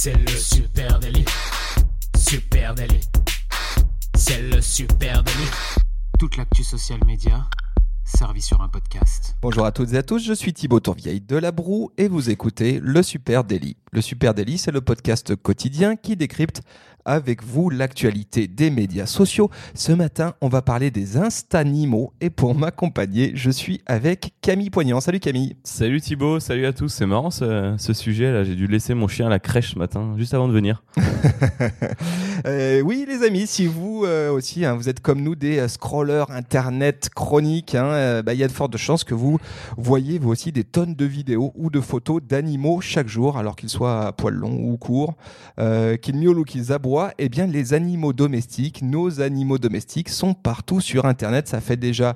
C'est 0.00 0.14
le 0.14 0.28
super 0.28 1.00
délit. 1.00 1.24
Super 2.16 2.72
délit. 2.72 3.00
C'est 4.14 4.42
le 4.42 4.60
super 4.60 5.24
délit. 5.24 5.50
Toute 6.20 6.36
l'actu 6.36 6.62
social 6.62 7.00
média 7.04 7.44
servie 8.08 8.40
sur 8.40 8.62
un 8.62 8.68
podcast. 8.68 9.36
Bonjour 9.42 9.66
à 9.66 9.72
toutes 9.72 9.92
et 9.92 9.98
à 9.98 10.02
tous, 10.02 10.24
je 10.24 10.32
suis 10.32 10.54
Thibaut 10.54 10.80
Tourvieille 10.80 11.20
de 11.20 11.36
La 11.36 11.52
Broue 11.52 11.90
et 11.98 12.08
vous 12.08 12.30
écoutez 12.30 12.80
Le 12.82 13.02
Super 13.02 13.44
Daily. 13.44 13.76
Le 13.92 14.00
Super 14.00 14.34
Daily, 14.34 14.56
c'est 14.56 14.70
le 14.70 14.80
podcast 14.80 15.36
quotidien 15.36 15.94
qui 15.94 16.16
décrypte 16.16 16.62
avec 17.08 17.42
vous 17.42 17.70
l'actualité 17.70 18.46
des 18.46 18.70
médias 18.70 19.06
sociaux. 19.06 19.50
Ce 19.74 19.92
matin, 19.92 20.34
on 20.40 20.48
va 20.48 20.62
parler 20.62 20.90
des 20.90 21.16
instanimaux 21.16 22.12
et 22.20 22.28
pour 22.28 22.54
m'accompagner, 22.54 23.32
je 23.34 23.50
suis 23.50 23.80
avec 23.86 24.34
Camille 24.42 24.70
Poignant. 24.70 25.00
Salut 25.00 25.20
Camille. 25.20 25.56
Salut 25.64 26.00
Thibaut, 26.00 26.38
salut 26.38 26.66
à 26.66 26.72
tous. 26.72 26.88
C'est 26.88 27.06
marrant 27.06 27.30
ce, 27.30 27.74
ce 27.78 27.92
sujet 27.94 28.30
là. 28.30 28.44
J'ai 28.44 28.54
dû 28.54 28.66
laisser 28.66 28.94
mon 28.94 29.08
chien 29.08 29.26
à 29.26 29.30
la 29.30 29.38
crèche 29.38 29.72
ce 29.72 29.78
matin, 29.78 30.14
juste 30.18 30.34
avant 30.34 30.48
de 30.48 30.52
venir. 30.52 30.82
Euh, 32.46 32.80
oui, 32.82 33.04
les 33.08 33.26
amis, 33.26 33.48
si 33.48 33.66
vous 33.66 34.04
euh, 34.04 34.30
aussi, 34.30 34.64
hein, 34.64 34.74
vous 34.74 34.88
êtes 34.88 35.00
comme 35.00 35.20
nous 35.22 35.34
des 35.34 35.58
euh, 35.58 35.66
scrollers 35.66 36.30
internet 36.30 37.10
chroniques, 37.12 37.74
hein, 37.74 37.90
euh, 37.98 38.22
bah, 38.22 38.34
il 38.34 38.40
y 38.40 38.44
a 38.44 38.48
de 38.48 38.52
fortes 38.52 38.76
chances 38.76 39.04
que 39.04 39.14
vous 39.14 39.38
voyez 39.76 40.18
vous 40.18 40.30
aussi 40.30 40.52
des 40.52 40.64
tonnes 40.64 40.94
de 40.94 41.04
vidéos 41.04 41.52
ou 41.56 41.70
de 41.70 41.80
photos 41.80 42.22
d'animaux 42.22 42.80
chaque 42.80 43.08
jour, 43.08 43.36
alors 43.36 43.56
qu'ils 43.56 43.68
soient 43.68 44.06
à 44.06 44.12
poil 44.12 44.34
long 44.34 44.58
ou 44.60 44.76
court, 44.76 45.14
euh, 45.58 45.96
qu'ils 45.96 46.16
miaulent 46.16 46.38
ou 46.38 46.44
qu'ils 46.44 46.72
aboient. 46.72 47.12
Eh 47.18 47.28
bien, 47.28 47.46
les 47.46 47.74
animaux 47.74 48.12
domestiques, 48.12 48.82
nos 48.82 49.20
animaux 49.20 49.58
domestiques, 49.58 50.08
sont 50.08 50.34
partout 50.34 50.80
sur 50.80 51.04
Internet. 51.04 51.48
Ça 51.48 51.60
fait 51.60 51.76
déjà 51.76 52.14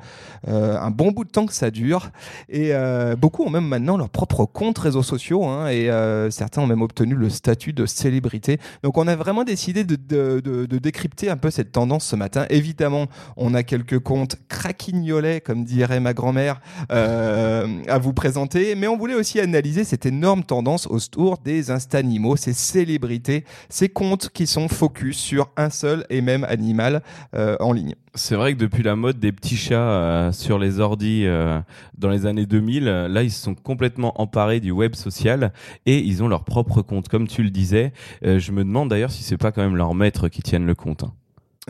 euh, 0.48 0.78
un 0.78 0.90
bon 0.90 1.12
bout 1.12 1.24
de 1.24 1.30
temps 1.30 1.46
que 1.46 1.54
ça 1.54 1.70
dure, 1.70 2.10
et 2.48 2.74
euh, 2.74 3.16
beaucoup 3.16 3.44
ont 3.44 3.50
même 3.50 3.66
maintenant 3.66 3.96
leur 3.96 4.10
propre 4.10 4.44
compte 4.44 4.78
réseaux 4.78 5.02
sociaux, 5.02 5.44
hein, 5.44 5.68
et 5.68 5.90
certains 6.30 6.62
ont 6.62 6.66
même 6.66 6.82
obtenu 6.82 7.14
le 7.14 7.30
statut 7.30 7.72
de 7.72 7.86
célébrité. 7.86 8.58
Donc, 8.82 8.98
on 8.98 9.06
a 9.06 9.16
vraiment 9.16 9.44
décidé 9.44 9.84
de, 9.84 9.96
de, 9.96 10.78
décrypter 10.78 11.30
un 11.30 11.36
peu 11.36 11.50
cette 11.50 11.72
tendance 11.72 12.04
ce 12.04 12.16
matin. 12.16 12.46
Évidemment, 12.50 13.06
on 13.36 13.54
a 13.54 13.62
quelques 13.62 13.98
comptes 14.00 14.36
craquignolets, 14.48 15.40
comme 15.40 15.64
dirait 15.72 16.00
ma 16.00 16.14
grand-mère, 16.14 16.60
euh, 16.90 17.66
à 17.88 17.98
vous 17.98 18.12
présenter, 18.12 18.74
mais 18.74 18.86
on 18.86 18.96
voulait 18.96 19.14
aussi 19.14 19.40
analyser 19.40 19.84
cette 19.84 20.06
énorme 20.06 20.44
tendance 20.44 20.86
autour 20.86 21.38
des 21.38 21.70
instanimaux, 21.70 22.36
ces 22.36 22.52
célébrités, 22.52 23.44
ces 23.68 23.88
comptes 23.88 24.28
qui 24.28 24.46
sont 24.46 24.68
focus 24.68 25.18
sur 25.18 25.50
un 25.56 25.70
seul 25.70 26.04
et 26.10 26.20
même 26.20 26.44
animal 26.44 27.02
euh, 27.34 27.56
en 27.60 27.72
ligne. 27.72 27.94
C'est 28.14 28.34
vrai 28.34 28.52
que 28.52 28.58
depuis 28.58 28.82
la 28.82 28.94
mode 28.94 29.18
des 29.18 29.32
petits 29.32 29.56
chats 29.56 29.74
euh, 29.74 30.32
sur 30.32 30.58
les 30.58 30.80
ordis 30.80 31.26
dans 31.96 32.10
les 32.10 32.26
années 32.26 32.46
2000, 32.46 32.86
euh, 32.86 33.08
là 33.08 33.22
ils 33.22 33.30
se 33.30 33.42
sont 33.42 33.54
complètement 33.54 34.20
emparés 34.20 34.60
du 34.60 34.70
web 34.70 34.94
social 34.94 35.52
et 35.86 35.98
ils 35.98 36.22
ont 36.22 36.28
leur 36.28 36.44
propre 36.44 36.82
compte. 36.82 37.08
Comme 37.08 37.26
tu 37.26 37.42
le 37.42 37.50
disais, 37.50 37.92
je 38.22 38.52
me 38.52 38.64
demande 38.64 38.90
d'ailleurs 38.90 39.10
si 39.10 39.22
c'est 39.22 39.38
pas 39.38 39.52
quand 39.52 39.62
même 39.62 39.76
leurs 39.76 39.94
maîtres 39.94 40.28
qui 40.28 40.42
tiennent 40.42 40.66
le 40.66 40.74
compte. 40.74 41.04
hein. 41.04 41.12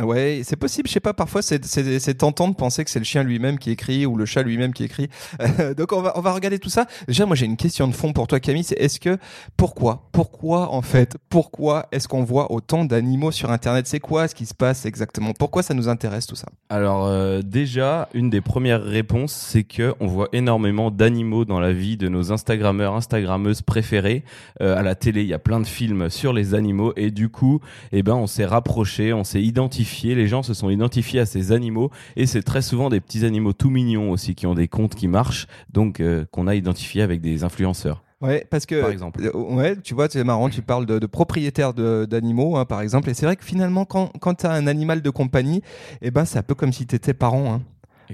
Ouais, 0.01 0.41
c'est 0.43 0.57
possible, 0.57 0.89
je 0.89 0.95
sais 0.95 1.01
pas, 1.01 1.13
parfois 1.13 1.43
c'est- 1.43 2.15
tentant 2.17 2.49
de 2.49 2.55
penser 2.55 2.83
que 2.83 2.91
c'est 2.91 2.99
le 2.99 3.05
chien 3.05 3.23
lui-même 3.23 3.59
qui 3.59 3.71
écrit 3.71 4.07
ou 4.07 4.17
le 4.17 4.25
chat 4.25 4.43
lui-même 4.43 4.73
qui 4.73 4.85
écrit. 4.85 5.11
Euh, 5.43 5.75
donc 5.75 5.93
on 5.93 6.01
va, 6.01 6.13
on 6.17 6.23
va 6.23 6.33
regarder 6.33 6.59
tout 6.59 6.71
ça. 6.71 6.87
Déjà, 7.09 7.27
moi 7.27 7.37
j'ai 7.37 7.45
une 7.45 7.59
question 7.59 7.87
de 7.89 7.93
fond 7.93 8.15
pour 8.15 8.27
toi 8.27 8.41
Camille, 8.41 8.65
c'est 8.65 8.79
est-ce 8.81 8.99
que, 8.99 9.19
pourquoi, 9.59 10.09
pourquoi 10.13 10.73
en 10.73 10.81
fait, 10.81 11.19
pourquoi 11.29 11.89
est-ce 11.93 12.09
qu'on 12.09 12.25
voit 12.25 12.53
autant 12.53 12.87
d'animaux 12.87 13.33
sur 13.33 13.51
Internet? 13.51 13.87
C'est 13.87 14.01
quoi 14.01 14.29
ce 14.29 14.35
qui 14.35 14.47
se 14.47 14.55
passe 14.55 14.87
exactement? 14.87 15.35
Pourquoi 15.39 15.63
ça 15.63 15.75
nous 15.75 15.91
intéresse 15.91 16.27
tout 16.27 16.37
ça? 16.37 16.47
Alors 16.71 17.07
euh, 17.07 17.43
déjà, 17.43 18.09
une 18.15 18.31
des 18.31 18.41
premières 18.41 18.83
réponses, 18.83 19.35
c'est 19.35 19.65
que 19.65 19.95
on 20.01 20.07
voit 20.07 20.29
énormément 20.33 20.91
d'animaux 20.91 21.45
dans 21.45 21.61
la 21.61 21.75
vie 21.75 21.99
de 21.99 22.09
nos 22.09 22.33
Instagrammeurs, 22.33 22.95
Instagrammeuses 22.95 23.61
préférés. 23.61 24.25
Euh, 24.63 24.75
à 24.75 24.83
la 24.83 24.95
télé, 24.95 25.21
il 25.21 25.29
y 25.29 25.35
a 25.35 25.39
plein 25.39 25.61
de 25.61 25.67
films 25.67 26.09
sur 26.09 26.33
les 26.33 26.55
animaux 26.55 26.95
et 26.97 27.11
du 27.11 27.29
coup, 27.29 27.61
eh 27.93 28.03
ben, 28.03 28.15
on 28.15 28.27
s'est 28.27 28.47
rapproché, 28.47 29.13
on 29.13 29.25
s'est 29.25 29.43
identifié. 29.43 29.82
Les 30.15 30.27
gens 30.27 30.43
se 30.43 30.55
sont 30.55 30.71
identifiés 30.71 31.21
à 31.21 31.27
ces 31.27 31.53
animaux 31.53 31.91
et 32.17 32.27
c'est 32.27 32.43
très 32.43 32.63
souvent 32.63 32.89
des 32.89 33.01
petits 33.01 33.25
animaux 33.25 33.53
tout 33.53 33.71
mignons 33.71 34.11
aussi 34.11 34.35
qui 34.35 34.47
ont 34.47 34.55
des 34.55 34.69
comptes 34.69 34.95
qui 34.95 35.09
marchent, 35.09 35.47
donc 35.73 36.01
euh, 36.01 36.25
qu'on 36.31 36.47
a 36.47 36.55
identifié 36.55 37.03
avec 37.03 37.21
des 37.21 37.45
influenceurs. 37.45 38.03
Ouais, 38.21 38.47
parce 38.49 38.67
que 38.67 38.81
Par 38.81 38.91
exemple. 38.91 39.21
euh, 39.23 39.33
ouais, 39.33 39.77
tu 39.83 39.95
vois, 39.95 40.07
c'est 40.09 40.23
marrant, 40.23 40.49
tu 40.49 40.63
parles 40.63 40.87
de, 40.87 41.01
de 41.01 41.07
propriétaires 41.07 41.75
d'animaux, 41.75 42.57
hein, 42.57 42.65
par 42.65 42.81
exemple, 42.81 43.11
et 43.11 43.15
c'est 43.15 43.27
vrai 43.27 43.35
que 43.35 43.45
finalement, 43.45 43.85
quand, 43.85 44.13
quand 44.21 44.35
tu 44.35 44.47
as 44.47 44.53
un 44.53 44.69
animal 44.69 45.03
de 45.03 45.11
compagnie, 45.11 45.61
eh 46.03 46.13
ben, 46.13 46.25
c'est 46.25 46.39
un 46.39 46.45
peu 46.45 46.55
comme 46.55 46.73
si 46.73 46.87
tu 46.87 46.95
étais 46.95 47.15
parent. 47.15 47.55
Hein. 47.55 47.63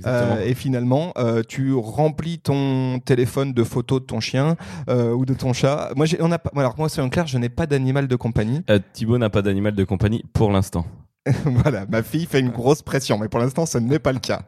Euh, 0.07 0.45
et 0.45 0.55
finalement, 0.55 1.13
euh, 1.19 1.43
tu 1.47 1.75
remplis 1.75 2.39
ton 2.39 3.01
téléphone 3.05 3.53
de 3.53 3.65
photos 3.65 4.01
de 4.01 4.07
ton 4.07 4.21
chien 4.21 4.57
euh, 4.89 5.13
ou 5.13 5.25
de 5.25 5.35
ton 5.35 5.53
chat. 5.53 5.91
Moi, 5.97 6.07
on 6.21 6.31
a 6.31 6.39
pas, 6.39 6.51
alors 6.59 6.75
moi, 6.79 6.89
soyons 6.89 7.11
clairs, 7.11 7.27
je 7.27 7.39
n'ai 7.39 7.49
pas 7.49 7.67
d'animal 7.67 8.09
de 8.09 8.17
compagnie. 8.17 8.63
Thibaut 8.93 9.19
n'a 9.19 9.31
pas 9.31 9.43
d'animal 9.43 9.75
de 9.75 9.85
compagnie 9.85 10.25
pour 10.33 10.51
l'instant. 10.51 10.87
voilà, 11.45 11.85
ma 11.89 12.03
fille 12.03 12.27
fait 12.27 12.41
une 12.41 12.51
grosse 12.51 12.83
pression, 12.83 13.19
mais 13.19 13.29
pour 13.29 13.41
l'instant, 13.41 13.67
ce 13.67 13.79
n'est 13.79 13.99
pas 13.99 14.13
le 14.13 14.19
cas. 14.19 14.43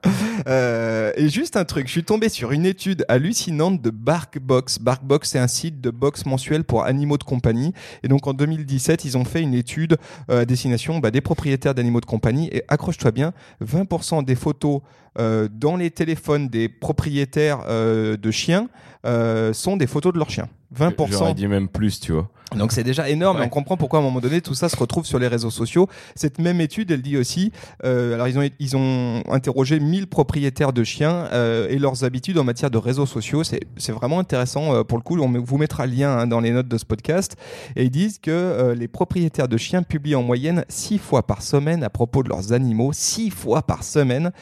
Euh, 0.49 1.13
et 1.17 1.29
juste 1.29 1.57
un 1.57 1.65
truc, 1.65 1.87
je 1.87 1.93
suis 1.93 2.05
tombé 2.05 2.29
sur 2.29 2.53
une 2.53 2.65
étude 2.65 3.05
hallucinante 3.09 3.83
de 3.83 3.91
Barkbox. 3.91 4.79
Barkbox, 4.79 5.31
c'est 5.31 5.39
un 5.39 5.49
site 5.49 5.81
de 5.81 5.91
box 5.91 6.25
mensuel 6.27 6.65
pour 6.65 6.85
animaux 6.85 7.19
de 7.19 7.25
compagnie. 7.25 7.73
Et 8.03 8.09
donc, 8.09 8.27
en 8.27 8.33
2017, 8.33 9.05
ils 9.05 9.19
ont 9.19 9.25
fait 9.25 9.43
une 9.43 9.55
étude 9.55 9.97
euh, 10.31 10.43
à 10.43 10.45
destination 10.45 10.99
bah, 10.99 11.11
des 11.11 11.21
propriétaires 11.21 11.75
d'animaux 11.75 12.01
de 12.01 12.07
compagnie. 12.07 12.49
Et 12.53 12.63
accroche-toi 12.69 13.11
bien, 13.11 13.33
20% 13.63 14.25
des 14.25 14.35
photos 14.35 14.81
euh, 15.19 15.49
dans 15.51 15.77
les 15.77 15.91
téléphones 15.91 16.49
des 16.49 16.69
propriétaires 16.69 17.65
euh, 17.69 18.17
de 18.17 18.31
chiens 18.31 18.69
euh, 19.07 19.53
sont 19.53 19.77
des 19.77 19.87
photos 19.87 20.13
de 20.13 20.19
leurs 20.19 20.31
chiens. 20.31 20.49
20%. 20.77 21.11
J'aurais 21.11 21.35
dit 21.35 21.49
même 21.49 21.69
plus, 21.69 22.01
tu 22.01 22.13
vois. 22.13 22.31
Donc 22.57 22.73
c'est 22.73 22.83
déjà 22.83 23.09
énorme 23.09 23.41
et 23.41 23.45
on 23.45 23.49
comprend 23.49 23.77
pourquoi 23.77 24.01
à 24.01 24.03
un 24.03 24.05
moment 24.05 24.21
donné 24.21 24.41
tout 24.41 24.55
ça 24.55 24.69
se 24.69 24.77
retrouve 24.77 25.07
sur 25.07 25.19
les 25.19 25.29
réseaux 25.29 25.51
sociaux. 25.51 25.89
Cette 26.17 26.39
même 26.39 26.61
étude, 26.61 26.91
elle 26.91 27.03
dit 27.03 27.17
aussi, 27.17 27.53
euh, 27.85 28.15
alors 28.15 28.27
ils 28.27 28.39
ont, 28.39 28.49
ils 28.59 28.77
ont 28.77 29.23
interrogé 29.31 29.79
1000 29.79 30.09
propriétaires 30.09 30.73
de 30.73 30.83
chiens 30.83 31.29
euh, 31.33 31.69
et 31.69 31.79
leurs 31.79 32.03
habitudes 32.05 32.39
en 32.39 32.45
matière 32.45 32.71
de 32.71 32.79
réseaux 32.79 33.07
sociaux. 33.07 33.45
C'est 33.45 33.61
c'est 33.77 33.93
vraiment 33.93 34.19
intéressant 34.19 34.75
euh, 34.75 34.83
pour 34.83 34.99
le 34.99 35.05
coup. 35.05 35.19
On 35.21 35.41
vous 35.41 35.59
mettra 35.59 35.87
le 35.87 35.93
lien 35.93 36.19
hein, 36.19 36.27
dans 36.27 36.41
les 36.41 36.51
notes 36.51 36.69
de 36.69 36.77
ce 36.77 36.85
podcast. 36.85 37.37
Et 37.77 37.85
ils 37.85 37.91
disent 37.91 38.19
que 38.19 38.31
euh, 38.31 38.75
les 38.75 38.89
propriétaires 38.89 39.49
de 39.49 39.57
chiens 39.57 39.83
publient 39.83 40.17
en 40.17 40.23
moyenne 40.23 40.65
6 40.69 40.99
fois 40.99 41.27
par 41.27 41.43
semaine 41.43 41.85
à 41.85 41.91
propos 41.91 42.23
de 42.25 42.29
leurs 42.29 42.53
animaux, 42.53 42.91
6 42.93 43.31
fois 43.31 43.63
par 43.63 43.85
semaine, 43.85 44.33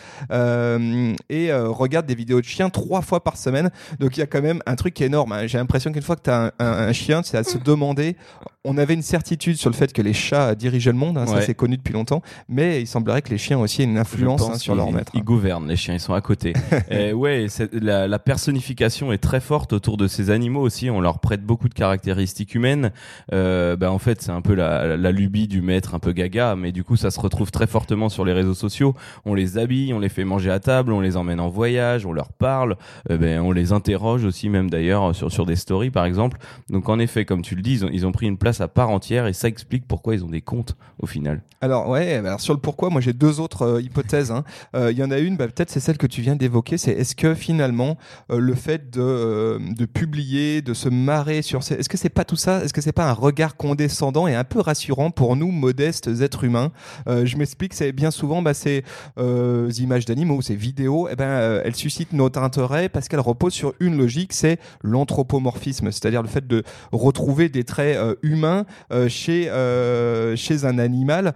euh, 0.58 1.12
et 1.30 1.50
euh, 1.52 1.68
regardent 1.68 2.06
des 2.06 2.14
vidéos 2.14 2.40
de 2.40 2.46
chiens 2.46 2.70
3 2.70 3.02
fois 3.02 3.22
par 3.22 3.36
semaine. 3.36 3.70
Donc 4.00 4.16
il 4.16 4.20
y 4.20 4.22
a 4.22 4.26
quand 4.26 4.42
même 4.42 4.60
un 4.66 4.74
truc 4.76 4.94
qui 4.94 5.02
est 5.04 5.06
énorme. 5.06 5.32
hein. 5.32 5.46
J'ai 5.46 5.58
l'impression 5.58 5.92
qu'une 5.92 6.02
fois 6.02 6.16
que 6.16 6.22
tu 6.22 6.30
as 6.30 6.46
un, 6.46 6.50
un- 6.58 6.88
un 6.88 6.92
chien, 6.92 7.22
c'est 7.24 7.36
à 7.38 7.44
se 7.44 7.58
demander. 7.58 8.16
On 8.64 8.76
avait 8.76 8.94
une 8.94 9.02
certitude 9.02 9.56
sur 9.56 9.70
le 9.70 9.74
fait 9.76 9.92
que 9.92 10.02
les 10.02 10.12
chats 10.12 10.54
dirigeaient 10.54 10.92
le 10.92 10.98
monde, 10.98 11.16
hein, 11.16 11.26
ça 11.26 11.36
Ouais. 11.36 11.42
c'est 11.42 11.54
connu 11.54 11.76
depuis 11.76 11.94
longtemps, 11.94 12.22
mais 12.48 12.82
il 12.82 12.86
semblerait 12.86 13.22
que 13.22 13.30
les 13.30 13.38
chiens 13.38 13.58
aussi 13.58 13.80
aient 13.82 13.84
une 13.86 13.96
influence 13.98 14.42
hein, 14.42 14.58
sur 14.58 14.74
leur 14.74 14.90
maître. 14.92 15.12
Ils 15.14 15.22
gouvernent, 15.24 15.68
les 15.68 15.76
chiens, 15.76 15.94
ils 15.94 16.00
sont 16.00 16.12
à 16.12 16.20
côté. 16.20 16.52
et 16.90 17.12
ouais, 17.12 17.46
la, 17.72 18.08
la 18.08 18.18
personnification 18.18 19.12
est 19.12 19.18
très 19.18 19.40
forte 19.40 19.72
autour 19.72 19.96
de 19.96 20.06
ces 20.06 20.28
animaux 20.30 20.60
aussi. 20.60 20.90
On 20.90 21.00
leur 21.00 21.18
prête 21.20 21.42
beaucoup 21.42 21.68
de 21.68 21.74
caractéristiques 21.74 22.54
humaines. 22.54 22.90
Euh, 23.32 23.76
ben, 23.76 23.90
en 23.90 23.98
fait, 23.98 24.20
c'est 24.22 24.32
un 24.32 24.42
peu 24.42 24.54
la, 24.54 24.96
la 24.96 25.12
lubie 25.12 25.48
du 25.48 25.62
maître, 25.62 25.94
un 25.94 25.98
peu 25.98 26.12
gaga, 26.12 26.56
mais 26.56 26.72
du 26.72 26.84
coup, 26.84 26.96
ça 26.96 27.10
se 27.10 27.20
retrouve 27.20 27.50
très 27.50 27.66
fortement 27.66 28.08
sur 28.08 28.24
les 28.24 28.32
réseaux 28.32 28.54
sociaux. 28.54 28.94
On 29.24 29.34
les 29.34 29.56
habille, 29.58 29.94
on 29.94 29.98
les 30.00 30.08
fait 30.08 30.24
manger 30.24 30.47
à 30.50 30.60
table, 30.60 30.92
on 30.92 31.00
les 31.00 31.16
emmène 31.16 31.40
en 31.40 31.48
voyage, 31.48 32.06
on 32.06 32.12
leur 32.12 32.32
parle, 32.32 32.76
euh, 33.10 33.18
ben, 33.18 33.40
on 33.40 33.52
les 33.52 33.72
interroge 33.72 34.24
aussi, 34.24 34.48
même 34.48 34.70
d'ailleurs, 34.70 35.14
sur, 35.14 35.30
sur 35.30 35.46
des 35.46 35.56
stories, 35.56 35.90
par 35.90 36.04
exemple. 36.04 36.38
Donc, 36.68 36.88
en 36.88 36.98
effet, 36.98 37.24
comme 37.24 37.42
tu 37.42 37.54
le 37.54 37.62
dis, 37.62 37.80
ils 37.92 38.06
ont, 38.06 38.12
pris 38.12 38.26
une 38.26 38.38
place 38.38 38.60
à 38.60 38.68
part 38.68 38.90
entière 38.90 39.26
et 39.26 39.32
ça 39.32 39.48
explique 39.48 39.86
pourquoi 39.86 40.14
ils 40.14 40.24
ont 40.24 40.30
des 40.30 40.40
comptes 40.40 40.76
au 40.98 41.06
final. 41.06 41.42
Alors 41.60 41.88
ouais, 41.88 42.14
alors 42.14 42.40
sur 42.40 42.54
le 42.54 42.60
pourquoi, 42.60 42.88
moi 42.88 43.00
j'ai 43.00 43.12
deux 43.12 43.40
autres 43.40 43.62
euh, 43.62 43.82
hypothèses. 43.82 44.30
hein. 44.30 44.44
Euh, 44.74 44.92
Il 44.92 44.98
y 44.98 45.02
en 45.02 45.10
a 45.10 45.18
une, 45.18 45.36
bah, 45.36 45.46
peut-être 45.46 45.70
c'est 45.70 45.80
celle 45.80 45.98
que 45.98 46.06
tu 46.06 46.22
viens 46.22 46.36
d'évoquer, 46.36 46.78
c'est 46.78 46.92
est-ce 46.92 47.14
que 47.16 47.34
finalement 47.34 47.98
euh, 48.30 48.38
le 48.38 48.54
fait 48.54 48.90
de, 48.90 49.00
euh, 49.00 49.58
de 49.76 49.84
publier, 49.84 50.62
de 50.62 50.72
se 50.74 50.88
marrer 50.88 51.42
sur 51.42 51.62
ces... 51.62 51.74
Est-ce 51.74 51.88
que 51.88 51.96
c'est 51.96 52.08
pas 52.08 52.24
tout 52.24 52.36
ça? 52.36 52.64
Est-ce 52.64 52.72
que 52.72 52.80
c'est 52.80 52.92
pas 52.92 53.08
un 53.08 53.12
regard 53.12 53.56
condescendant 53.56 54.26
et 54.26 54.34
un 54.34 54.44
peu 54.44 54.60
rassurant 54.60 55.10
pour 55.10 55.36
nous 55.36 55.50
modestes 55.50 56.08
êtres 56.20 56.44
humains? 56.44 56.70
Euh, 57.08 57.26
Je 57.26 57.36
m'explique, 57.36 57.74
c'est 57.74 57.92
bien 57.92 58.10
souvent 58.10 58.40
bah, 58.40 58.54
ces 58.54 58.84
euh, 59.18 59.70
images 59.78 60.04
d'animaux, 60.04 60.37
ces 60.42 60.56
vidéos, 60.56 61.08
eh 61.10 61.16
ben, 61.16 61.24
euh, 61.24 61.62
elles 61.64 61.74
suscitent 61.76 62.12
notre 62.12 62.40
intérêt 62.40 62.88
parce 62.88 63.08
qu'elles 63.08 63.20
reposent 63.20 63.54
sur 63.54 63.74
une 63.80 63.96
logique, 63.96 64.32
c'est 64.32 64.58
l'anthropomorphisme, 64.82 65.90
c'est-à-dire 65.90 66.22
le 66.22 66.28
fait 66.28 66.46
de 66.46 66.62
retrouver 66.92 67.48
des 67.48 67.64
traits 67.64 67.96
euh, 67.96 68.14
humains 68.22 68.64
euh, 68.92 69.08
chez, 69.08 69.48
euh, 69.50 70.36
chez 70.36 70.64
un 70.64 70.78
animal. 70.78 71.34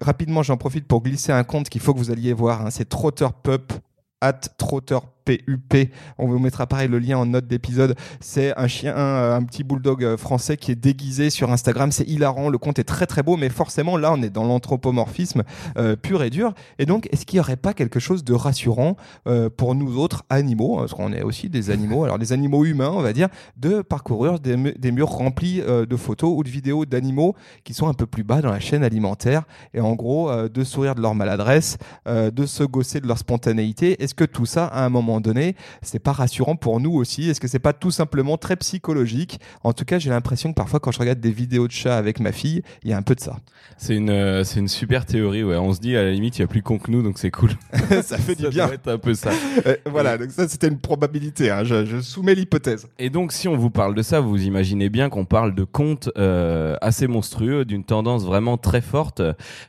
Rapidement, 0.00 0.42
j'en 0.42 0.56
profite 0.56 0.86
pour 0.86 1.02
glisser 1.02 1.32
un 1.32 1.44
compte 1.44 1.68
qu'il 1.68 1.80
faut 1.80 1.94
que 1.94 1.98
vous 1.98 2.10
alliez 2.10 2.32
voir. 2.32 2.66
hein, 2.66 2.70
c'est 2.70 2.88
Trotter 2.88 3.28
Pup 3.42 3.72
at 4.20 4.32
Trotter 4.56 4.98
PUP. 5.24 5.90
On 6.18 6.28
vous 6.28 6.38
mettra 6.38 6.66
pareil 6.66 6.88
le 6.88 6.98
lien 6.98 7.18
en 7.18 7.26
note 7.26 7.46
d'épisode. 7.46 7.94
C'est 8.20 8.56
un 8.58 8.66
chien, 8.66 8.96
un, 8.96 9.36
un 9.36 9.42
petit 9.42 9.64
bulldog 9.64 10.04
euh, 10.04 10.16
français 10.16 10.56
qui 10.56 10.70
est 10.70 10.76
déguisé 10.76 11.30
sur 11.30 11.50
Instagram. 11.50 11.92
C'est 11.92 12.08
hilarant. 12.08 12.48
Le 12.48 12.58
compte 12.58 12.78
est 12.78 12.84
très 12.84 13.06
très 13.06 13.22
beau, 13.22 13.36
mais 13.36 13.48
forcément 13.48 13.96
là, 13.96 14.12
on 14.12 14.22
est 14.22 14.30
dans 14.30 14.44
l'anthropomorphisme 14.44 15.42
euh, 15.76 15.96
pur 15.96 16.22
et 16.22 16.30
dur. 16.30 16.54
Et 16.78 16.86
donc, 16.86 17.08
est-ce 17.12 17.26
qu'il 17.26 17.36
n'y 17.36 17.40
aurait 17.40 17.56
pas 17.56 17.74
quelque 17.74 18.00
chose 18.00 18.24
de 18.24 18.34
rassurant 18.34 18.96
euh, 19.26 19.48
pour 19.48 19.74
nous 19.74 19.98
autres 19.98 20.24
animaux, 20.30 20.76
parce 20.78 20.94
qu'on 20.94 21.12
est 21.12 21.22
aussi 21.22 21.48
des 21.48 21.70
animaux, 21.70 22.04
alors 22.04 22.18
des 22.18 22.32
animaux 22.32 22.64
humains, 22.64 22.92
on 22.92 23.02
va 23.02 23.12
dire, 23.12 23.28
de 23.56 23.82
parcourir 23.82 24.40
des, 24.40 24.56
mu- 24.56 24.74
des 24.78 24.92
murs 24.92 25.08
remplis 25.08 25.60
euh, 25.60 25.86
de 25.86 25.96
photos 25.96 26.32
ou 26.36 26.42
de 26.42 26.48
vidéos 26.48 26.84
d'animaux 26.84 27.34
qui 27.64 27.74
sont 27.74 27.88
un 27.88 27.94
peu 27.94 28.06
plus 28.06 28.24
bas 28.24 28.40
dans 28.40 28.50
la 28.50 28.60
chaîne 28.60 28.84
alimentaire 28.84 29.42
et 29.74 29.80
en 29.80 29.94
gros 29.94 30.30
euh, 30.30 30.48
de 30.48 30.64
sourire 30.64 30.94
de 30.94 31.00
leur 31.00 31.14
maladresse, 31.14 31.78
euh, 32.06 32.30
de 32.30 32.46
se 32.46 32.64
gosser 32.64 33.00
de 33.00 33.06
leur 33.06 33.18
spontanéité? 33.18 34.02
Est-ce 34.02 34.14
que 34.14 34.24
tout 34.24 34.46
ça, 34.46 34.66
à 34.66 34.84
un 34.84 34.88
moment 34.88 35.11
donné, 35.20 35.56
c'est 35.82 35.98
pas 35.98 36.12
rassurant 36.12 36.56
pour 36.56 36.80
nous 36.80 36.92
aussi 36.92 37.28
Est-ce 37.30 37.40
que 37.40 37.48
c'est 37.48 37.58
pas 37.58 37.72
tout 37.72 37.90
simplement 37.90 38.36
très 38.36 38.56
psychologique? 38.56 39.40
En 39.64 39.72
tout 39.72 39.84
cas, 39.84 39.98
j'ai 39.98 40.10
l'impression 40.10 40.50
que 40.50 40.54
parfois, 40.56 40.80
quand 40.80 40.90
je 40.92 40.98
regarde 40.98 41.20
des 41.20 41.30
vidéos 41.32 41.66
de 41.66 41.72
chats 41.72 41.96
avec 41.96 42.20
ma 42.20 42.32
fille, 42.32 42.62
il 42.82 42.90
y 42.90 42.92
a 42.92 42.96
un 42.96 43.02
peu 43.02 43.14
de 43.14 43.20
ça. 43.20 43.36
C'est 43.76 43.96
une, 43.96 44.10
euh, 44.10 44.44
c'est 44.44 44.60
une 44.60 44.68
super 44.68 45.06
théorie. 45.06 45.42
Ouais. 45.44 45.56
On 45.56 45.72
se 45.72 45.80
dit 45.80 45.96
à 45.96 46.02
la 46.02 46.10
limite, 46.12 46.38
il 46.38 46.42
y 46.42 46.44
a 46.44 46.48
plus 46.48 46.62
con 46.62 46.78
que 46.78 46.90
nous, 46.90 47.02
donc 47.02 47.18
c'est 47.18 47.30
cool. 47.30 47.50
ça 48.02 48.18
fait 48.18 48.34
du 48.34 48.44
Ça 48.44 48.50
bien. 48.50 48.70
être 48.72 48.88
un 48.88 48.98
peu 48.98 49.14
ça. 49.14 49.30
Euh, 49.66 49.76
voilà, 49.86 50.18
donc 50.18 50.30
ça 50.30 50.48
c'était 50.48 50.68
une 50.68 50.78
probabilité. 50.78 51.50
hein. 51.50 51.64
Je, 51.64 51.84
je 51.84 52.00
soumets 52.00 52.34
l'hypothèse. 52.34 52.86
Et 52.98 53.10
donc, 53.10 53.32
si 53.32 53.48
on 53.48 53.56
vous 53.56 53.70
parle 53.70 53.94
de 53.94 54.02
ça, 54.02 54.20
vous 54.20 54.42
imaginez 54.44 54.88
bien 54.88 55.08
qu'on 55.08 55.24
parle 55.24 55.54
de 55.54 55.64
comptes 55.64 56.10
euh, 56.18 56.76
assez 56.80 57.06
monstrueux, 57.06 57.64
d'une 57.64 57.84
tendance 57.84 58.24
vraiment 58.24 58.56
très 58.56 58.80
forte. 58.80 59.22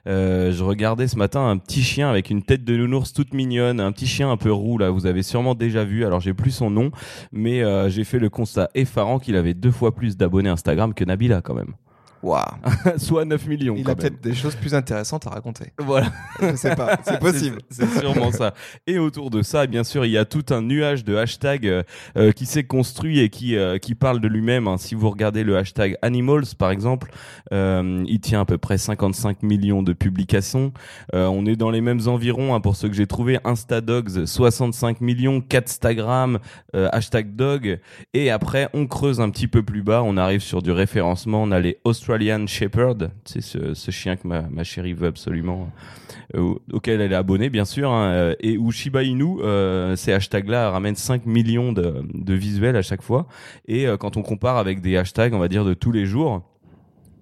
Je 0.05 0.63
regardais 0.63 1.07
ce 1.07 1.15
matin 1.17 1.47
un 1.47 1.57
petit 1.57 1.81
chien 1.83 2.09
avec 2.09 2.29
une 2.29 2.43
tête 2.43 2.63
de 2.63 2.75
nounours 2.75 3.13
toute 3.13 3.33
mignonne, 3.33 3.79
un 3.79 3.91
petit 3.91 4.07
chien 4.07 4.29
un 4.31 4.37
peu 4.37 4.51
roux 4.51 4.77
là. 4.77 4.89
Vous 4.89 5.05
avez 5.05 5.23
sûrement 5.33 5.55
déjà 5.55 5.83
vu. 5.83 6.05
Alors, 6.05 6.19
j'ai 6.19 6.35
plus 6.35 6.51
son 6.51 6.69
nom, 6.69 6.91
mais 7.31 7.63
euh, 7.63 7.89
j'ai 7.89 8.03
fait 8.03 8.19
le 8.19 8.29
constat 8.29 8.69
effarant 8.75 9.17
qu'il 9.17 9.35
avait 9.35 9.55
deux 9.55 9.71
fois 9.71 9.95
plus 9.95 10.15
d'abonnés 10.15 10.49
Instagram 10.49 10.93
que 10.93 11.03
Nabila 11.03 11.41
quand 11.41 11.55
même, 11.55 11.73
Waouh. 12.23 12.41
soit 12.97 13.25
9 13.25 13.47
millions. 13.47 13.75
Il 13.77 13.83
quand 13.83 13.91
a 13.91 13.95
peut-être 13.95 14.21
des 14.21 14.33
choses 14.33 14.55
plus 14.55 14.73
intéressantes 14.73 15.27
à 15.27 15.31
raconter. 15.31 15.73
Voilà. 15.79 16.07
Je 16.41 16.55
sais 16.55 16.73
pas. 16.75 16.97
C'est 17.03 17.19
possible. 17.19 17.59
C'est 17.69 17.87
sûrement 17.99 18.31
ça. 18.31 18.53
Et 18.87 18.97
autour 18.97 19.29
de 19.29 19.41
ça, 19.41 19.67
bien 19.67 19.83
sûr, 19.83 20.05
il 20.05 20.11
y 20.11 20.17
a 20.17 20.23
tout 20.23 20.45
un 20.51 20.61
nuage 20.61 21.03
de 21.03 21.17
hashtags 21.17 21.67
euh, 21.67 21.83
euh, 22.17 22.31
qui 22.31 22.45
s'est 22.45 22.63
construit 22.63 23.19
et 23.19 23.29
qui 23.29 23.57
euh, 23.57 23.77
qui 23.77 23.93
parle 23.93 24.21
de 24.21 24.29
lui-même. 24.29 24.67
hein. 24.69 24.77
Si 24.77 24.95
vous 24.95 25.09
regardez 25.09 25.43
le 25.43 25.57
hashtag 25.57 25.97
animals, 26.01 26.45
par 26.57 26.71
exemple, 26.71 27.11
euh, 27.51 28.03
il 28.07 28.21
tient 28.21 28.39
à 28.41 28.45
peu 28.45 28.57
près 28.57 28.77
55 28.77 29.43
millions 29.43 29.83
de 29.83 29.91
publications. 29.91 30.71
Euh, 31.13 31.27
on 31.27 31.45
est 31.45 31.57
dans 31.57 31.71
les 31.71 31.81
mêmes 31.81 32.07
environs 32.07 32.55
hein, 32.55 32.61
pour 32.61 32.77
ceux 32.77 32.87
que 32.87 32.95
j'ai 32.95 33.07
trouvé. 33.07 33.39
Instadogs, 33.43 34.25
65 34.25 35.01
millions. 35.01 35.41
Catstagram, 35.41 36.39
euh, 36.75 36.87
hashtag 36.93 37.35
dog. 37.35 37.79
Et 38.13 38.31
après, 38.31 38.69
on 38.73 38.87
creuse 38.87 39.19
un 39.19 39.29
petit 39.29 39.47
peu 39.47 39.61
plus 39.61 39.83
bas. 39.83 40.01
On 40.03 40.15
arrive 40.15 40.41
sur 40.41 40.61
du 40.61 40.71
référencement. 40.71 41.43
On 41.43 41.51
a 41.51 41.59
les 41.59 41.79
Australian 41.83 42.12
Shepherd, 42.47 43.11
c'est 43.25 43.41
ce, 43.41 43.91
chien 43.91 44.15
que 44.15 44.27
ma, 44.27 44.41
ma 44.43 44.63
chérie 44.63 44.93
veut 44.93 45.07
absolument 45.07 45.69
euh, 46.35 46.55
auquel 46.71 47.01
elle 47.01 47.11
est 47.11 47.15
abonnée 47.15 47.49
bien 47.49 47.65
sûr, 47.65 47.91
hein, 47.91 48.09
euh, 48.11 48.35
et 48.39 48.57
où 48.57 48.71
Shiba 48.71 49.03
Inu, 49.03 49.41
euh, 49.41 49.95
ces 49.95 50.13
hashtags-là 50.13 50.71
ramènent 50.71 50.95
5 50.95 51.25
millions 51.25 51.73
de, 51.73 52.03
de 52.13 52.33
visuels 52.33 52.75
à 52.75 52.81
chaque 52.81 53.01
fois. 53.01 53.27
Et 53.67 53.85
quand 53.99 54.17
on 54.17 54.21
compare 54.21 54.57
avec 54.57 54.81
des 54.81 54.97
hashtags, 54.97 55.33
on 55.33 55.39
va 55.39 55.47
dire 55.47 55.65
de 55.65 55.73
tous 55.73 55.91
les 55.91 56.05
jours, 56.05 56.41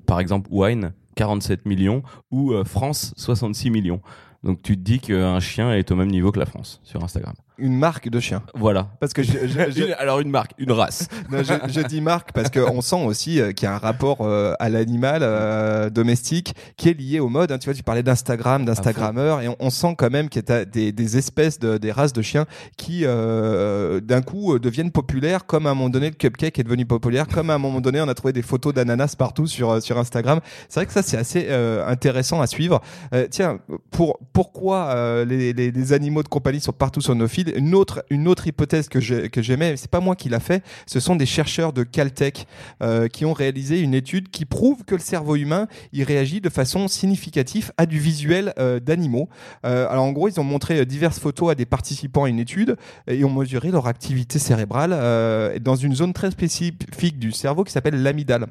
par 0.05 0.19
exemple 0.19 0.49
wine, 0.51 0.93
47 1.15 1.65
millions, 1.65 2.03
ou 2.31 2.53
France, 2.63 3.13
66 3.17 3.69
millions. 3.69 4.01
Donc 4.43 4.61
tu 4.61 4.75
te 4.75 4.81
dis 4.81 4.99
qu'un 4.99 5.39
chien 5.39 5.73
est 5.73 5.91
au 5.91 5.95
même 5.95 6.09
niveau 6.09 6.31
que 6.31 6.39
la 6.39 6.45
France 6.45 6.79
sur 6.83 7.03
Instagram. 7.03 7.35
Une 7.57 7.77
marque 7.77 8.09
de 8.09 8.19
chien. 8.19 8.41
Voilà. 8.55 8.87
Parce 8.99 9.13
que 9.13 9.21
je, 9.23 9.33
je- 9.45 9.71
je- 9.75 9.83
Une- 9.85 9.93
alors 9.99 10.19
une 10.19 10.31
marque, 10.31 10.51
une 10.57 10.71
race. 10.71 11.07
non, 11.31 11.43
je- 11.43 11.71
je 11.71 11.81
dis 11.81 12.01
marque 12.01 12.31
parce 12.31 12.49
qu'on 12.49 12.81
sent 12.81 13.03
aussi 13.05 13.39
euh, 13.39 13.51
qu'il 13.51 13.65
y 13.67 13.69
a 13.69 13.75
un 13.75 13.77
rapport 13.77 14.21
euh, 14.21 14.53
à 14.59 14.69
l'animal 14.69 15.21
euh, 15.23 15.89
domestique 15.89 16.55
qui 16.77 16.89
est 16.89 16.93
lié 16.99 17.19
au 17.19 17.29
mode. 17.29 17.51
hein. 17.51 17.57
Tu 17.59 17.65
vois, 17.65 17.73
tu 17.75 17.83
parlais 17.83 18.03
d'Instagram, 18.03 18.65
d'Instagrammeur, 18.65 19.41
et 19.41 19.47
on, 19.47 19.55
on 19.59 19.69
sent 19.69 19.93
quand 19.97 20.09
même 20.09 20.29
qu'il 20.29 20.43
y 20.47 20.51
a 20.51 20.65
des, 20.65 20.91
des 20.91 21.17
espèces, 21.17 21.59
de, 21.59 21.77
des 21.77 21.91
races 21.91 22.13
de 22.13 22.21
chiens 22.21 22.45
qui, 22.77 23.01
euh, 23.05 23.99
d'un 23.99 24.21
coup, 24.21 24.55
euh, 24.55 24.59
deviennent 24.59 24.91
populaires, 24.91 25.45
comme 25.45 25.67
à 25.67 25.71
un 25.71 25.75
moment 25.75 25.89
donné 25.89 26.09
le 26.09 26.15
cupcake 26.15 26.57
est 26.59 26.63
devenu 26.63 26.85
populaire, 26.85 27.27
comme 27.27 27.49
à 27.49 27.55
un 27.55 27.59
moment 27.59 27.81
donné 27.81 28.01
on 28.01 28.07
a 28.07 28.13
trouvé 28.13 28.33
des 28.33 28.41
photos 28.41 28.73
d'ananas 28.73 29.15
partout 29.17 29.45
sur, 29.47 29.69
euh, 29.71 29.79
sur 29.81 29.97
Instagram. 29.99 30.39
C'est 30.69 30.79
vrai 30.79 30.85
que 30.87 30.93
ça, 30.93 31.03
c'est 31.03 31.17
assez 31.17 31.47
euh, 31.49 31.85
intéressant 31.87 32.41
à 32.41 32.47
suivre. 32.47 32.81
Euh, 33.13 33.27
tiens, 33.29 33.59
pour, 33.91 34.19
pourquoi 34.33 34.85
euh, 34.95 35.25
les, 35.25 35.53
les, 35.53 35.71
les 35.71 35.93
animaux 35.93 36.23
de 36.23 36.27
compagnie 36.29 36.59
sont 36.61 36.71
partout 36.71 37.01
sur 37.01 37.13
nos 37.15 37.27
fils? 37.27 37.40
Une 37.57 37.75
autre, 37.75 38.47
hypothèse 38.47 38.89
que 38.89 38.99
j'ai- 38.99 39.29
que 39.29 39.41
j'aimais, 39.41 39.77
c'est 39.77 39.89
pas 39.89 39.99
moi 39.99 40.15
qui 40.15 40.29
l'a 40.29 40.39
fait, 40.39 40.63
ce 40.85 40.99
sont 40.99 41.15
des 41.15 41.25
chercheurs 41.25 41.73
de 41.73 41.83
Caltech 41.83 42.47
euh, 42.81 43.07
qui 43.07 43.25
ont 43.25 43.33
réalisé 43.33 43.79
une 43.79 43.93
étude 43.93 44.29
qui 44.29 44.45
prouve 44.45 44.83
que 44.85 44.95
le 44.95 45.01
cerveau 45.01 45.35
humain 45.35 45.67
réagit 46.03 46.41
de 46.41 46.49
façon 46.49 46.87
significative 46.87 47.71
à 47.77 47.85
du 47.85 47.99
visuel 47.99 48.53
euh, 48.57 48.79
d'animaux. 48.79 49.29
Euh, 49.65 49.87
alors 49.89 50.05
en 50.05 50.11
gros, 50.11 50.27
ils 50.27 50.39
ont 50.39 50.43
montré 50.43 50.85
diverses 50.85 51.19
photos 51.19 51.51
à 51.51 51.55
des 51.55 51.65
participants 51.65 52.23
à 52.25 52.29
une 52.29 52.39
étude 52.39 52.75
et 53.07 53.23
ont 53.23 53.33
mesuré 53.33 53.71
leur 53.71 53.87
activité 53.87 54.39
cérébrale 54.39 54.91
dans 55.61 55.75
une 55.75 55.95
zone 55.95 56.13
très 56.13 56.31
spécifique 56.31 57.19
du 57.19 57.31
cerveau 57.31 57.63
qui 57.63 57.71
s'appelle 57.71 58.01
l'amygdale. 58.01 58.47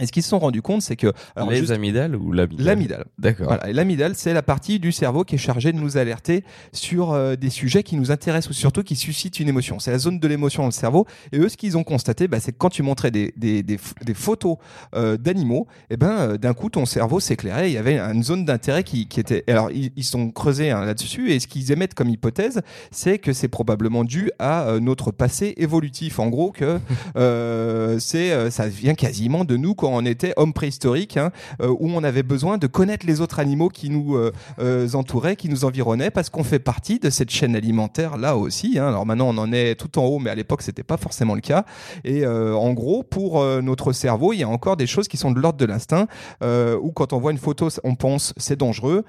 Et 0.00 0.06
ce 0.06 0.12
qu'ils 0.12 0.22
se 0.22 0.30
sont 0.30 0.38
rendus 0.38 0.62
compte, 0.62 0.80
c'est 0.80 0.96
que 0.96 1.12
alors, 1.36 1.50
Les 1.50 1.58
juste- 1.58 1.70
amygdales 1.70 2.16
ou 2.16 2.32
l'amygdale 2.32 2.66
l'amygdale. 2.66 3.04
D'accord. 3.18 3.46
Voilà, 3.48 3.68
et 3.68 3.74
l'amygdale, 3.74 4.14
c'est 4.16 4.32
la 4.32 4.42
partie 4.42 4.80
du 4.80 4.90
cerveau 4.90 5.22
qui 5.22 5.34
est 5.34 5.38
chargée 5.38 5.70
de 5.70 5.76
nous 5.78 5.98
alerter 5.98 6.44
sur 6.72 7.12
euh, 7.12 7.36
des 7.36 7.50
sujets 7.50 7.82
qui 7.82 7.96
nous 7.96 8.10
intéressent 8.10 8.50
ou 8.50 8.54
surtout 8.54 8.82
qui 8.82 8.96
suscitent 8.96 9.38
une 9.38 9.50
émotion. 9.50 9.78
C'est 9.78 9.90
la 9.90 9.98
zone 9.98 10.18
de 10.18 10.26
l'émotion 10.26 10.62
dans 10.62 10.68
le 10.68 10.72
cerveau. 10.72 11.06
Et 11.32 11.38
eux, 11.38 11.48
ce 11.50 11.58
qu'ils 11.58 11.76
ont 11.76 11.84
constaté, 11.84 12.26
bah, 12.26 12.40
c'est 12.40 12.52
que 12.52 12.56
quand 12.56 12.70
tu 12.70 12.82
montrais 12.82 13.10
des, 13.10 13.34
des, 13.36 13.62
des, 13.62 13.76
f- 13.76 14.02
des 14.02 14.14
photos 14.14 14.56
euh, 14.94 15.18
d'animaux, 15.18 15.66
et 15.90 15.98
ben 15.98 16.10
euh, 16.20 16.36
d'un 16.38 16.54
coup, 16.54 16.70
ton 16.70 16.86
cerveau 16.86 17.20
s'éclairait. 17.20 17.70
Il 17.70 17.74
y 17.74 17.78
avait 17.78 17.98
une 17.98 18.22
zone 18.24 18.46
d'intérêt 18.46 18.84
qui, 18.84 19.06
qui 19.08 19.20
était. 19.20 19.44
Alors, 19.46 19.70
ils, 19.70 19.92
ils 19.96 20.04
sont 20.04 20.30
creusés 20.30 20.70
hein, 20.70 20.86
là-dessus. 20.86 21.32
Et 21.32 21.38
ce 21.38 21.46
qu'ils 21.46 21.70
émettent 21.70 21.94
comme 21.94 22.08
hypothèse, 22.08 22.62
c'est 22.92 23.18
que 23.18 23.34
c'est 23.34 23.48
probablement 23.48 24.04
dû 24.04 24.30
à 24.38 24.78
notre 24.80 25.10
passé 25.10 25.52
évolutif. 25.58 26.18
En 26.18 26.28
gros, 26.28 26.50
que 26.50 26.78
c'est 28.00 28.50
ça 28.50 28.68
vient 28.68 28.94
quasiment 28.94 29.44
de 29.44 29.56
nous 29.58 29.74
quand 29.82 29.90
on 29.92 30.06
était 30.06 30.32
homme 30.36 30.52
préhistorique, 30.52 31.16
hein, 31.16 31.32
euh, 31.60 31.66
où 31.66 31.88
on 31.90 32.04
avait 32.04 32.22
besoin 32.22 32.56
de 32.56 32.68
connaître 32.68 33.04
les 33.04 33.20
autres 33.20 33.40
animaux 33.40 33.68
qui 33.68 33.90
nous 33.90 34.14
euh, 34.14 34.30
euh, 34.60 34.88
entouraient, 34.94 35.34
qui 35.34 35.48
nous 35.48 35.64
environnaient, 35.64 36.12
parce 36.12 36.30
qu'on 36.30 36.44
fait 36.44 36.60
partie 36.60 37.00
de 37.00 37.10
cette 37.10 37.30
chaîne 37.30 37.56
alimentaire 37.56 38.16
là 38.16 38.36
aussi. 38.36 38.78
hein. 38.78 38.86
Alors 38.86 39.06
maintenant, 39.06 39.30
on 39.30 39.38
en 39.38 39.52
est 39.52 39.74
tout 39.74 39.98
en 39.98 40.04
haut, 40.04 40.20
mais 40.20 40.30
à 40.30 40.36
l'époque, 40.36 40.62
c'était 40.62 40.84
pas 40.84 40.98
forcément 40.98 41.34
le 41.34 41.40
cas. 41.40 41.64
Et 42.04 42.24
en 42.24 42.72
gros, 42.74 43.02
pour 43.02 43.44
notre 43.60 43.92
cerveau, 43.92 44.32
il 44.32 44.38
y 44.38 44.42
a 44.44 44.48
encore 44.48 44.76
des 44.76 44.86
choses 44.86 45.08
qui 45.08 45.16
sont 45.16 45.32
de 45.32 45.40
l'ordre 45.40 45.58
de 45.58 45.64
l'instinct, 45.64 46.06
où 46.42 46.92
quand 46.92 47.12
on 47.12 47.18
voit 47.18 47.32
une 47.32 47.38
photo, 47.38 47.68
on 47.82 47.96
pense 47.96 48.34
c'est 48.36 48.58
dangereux. 48.58 49.04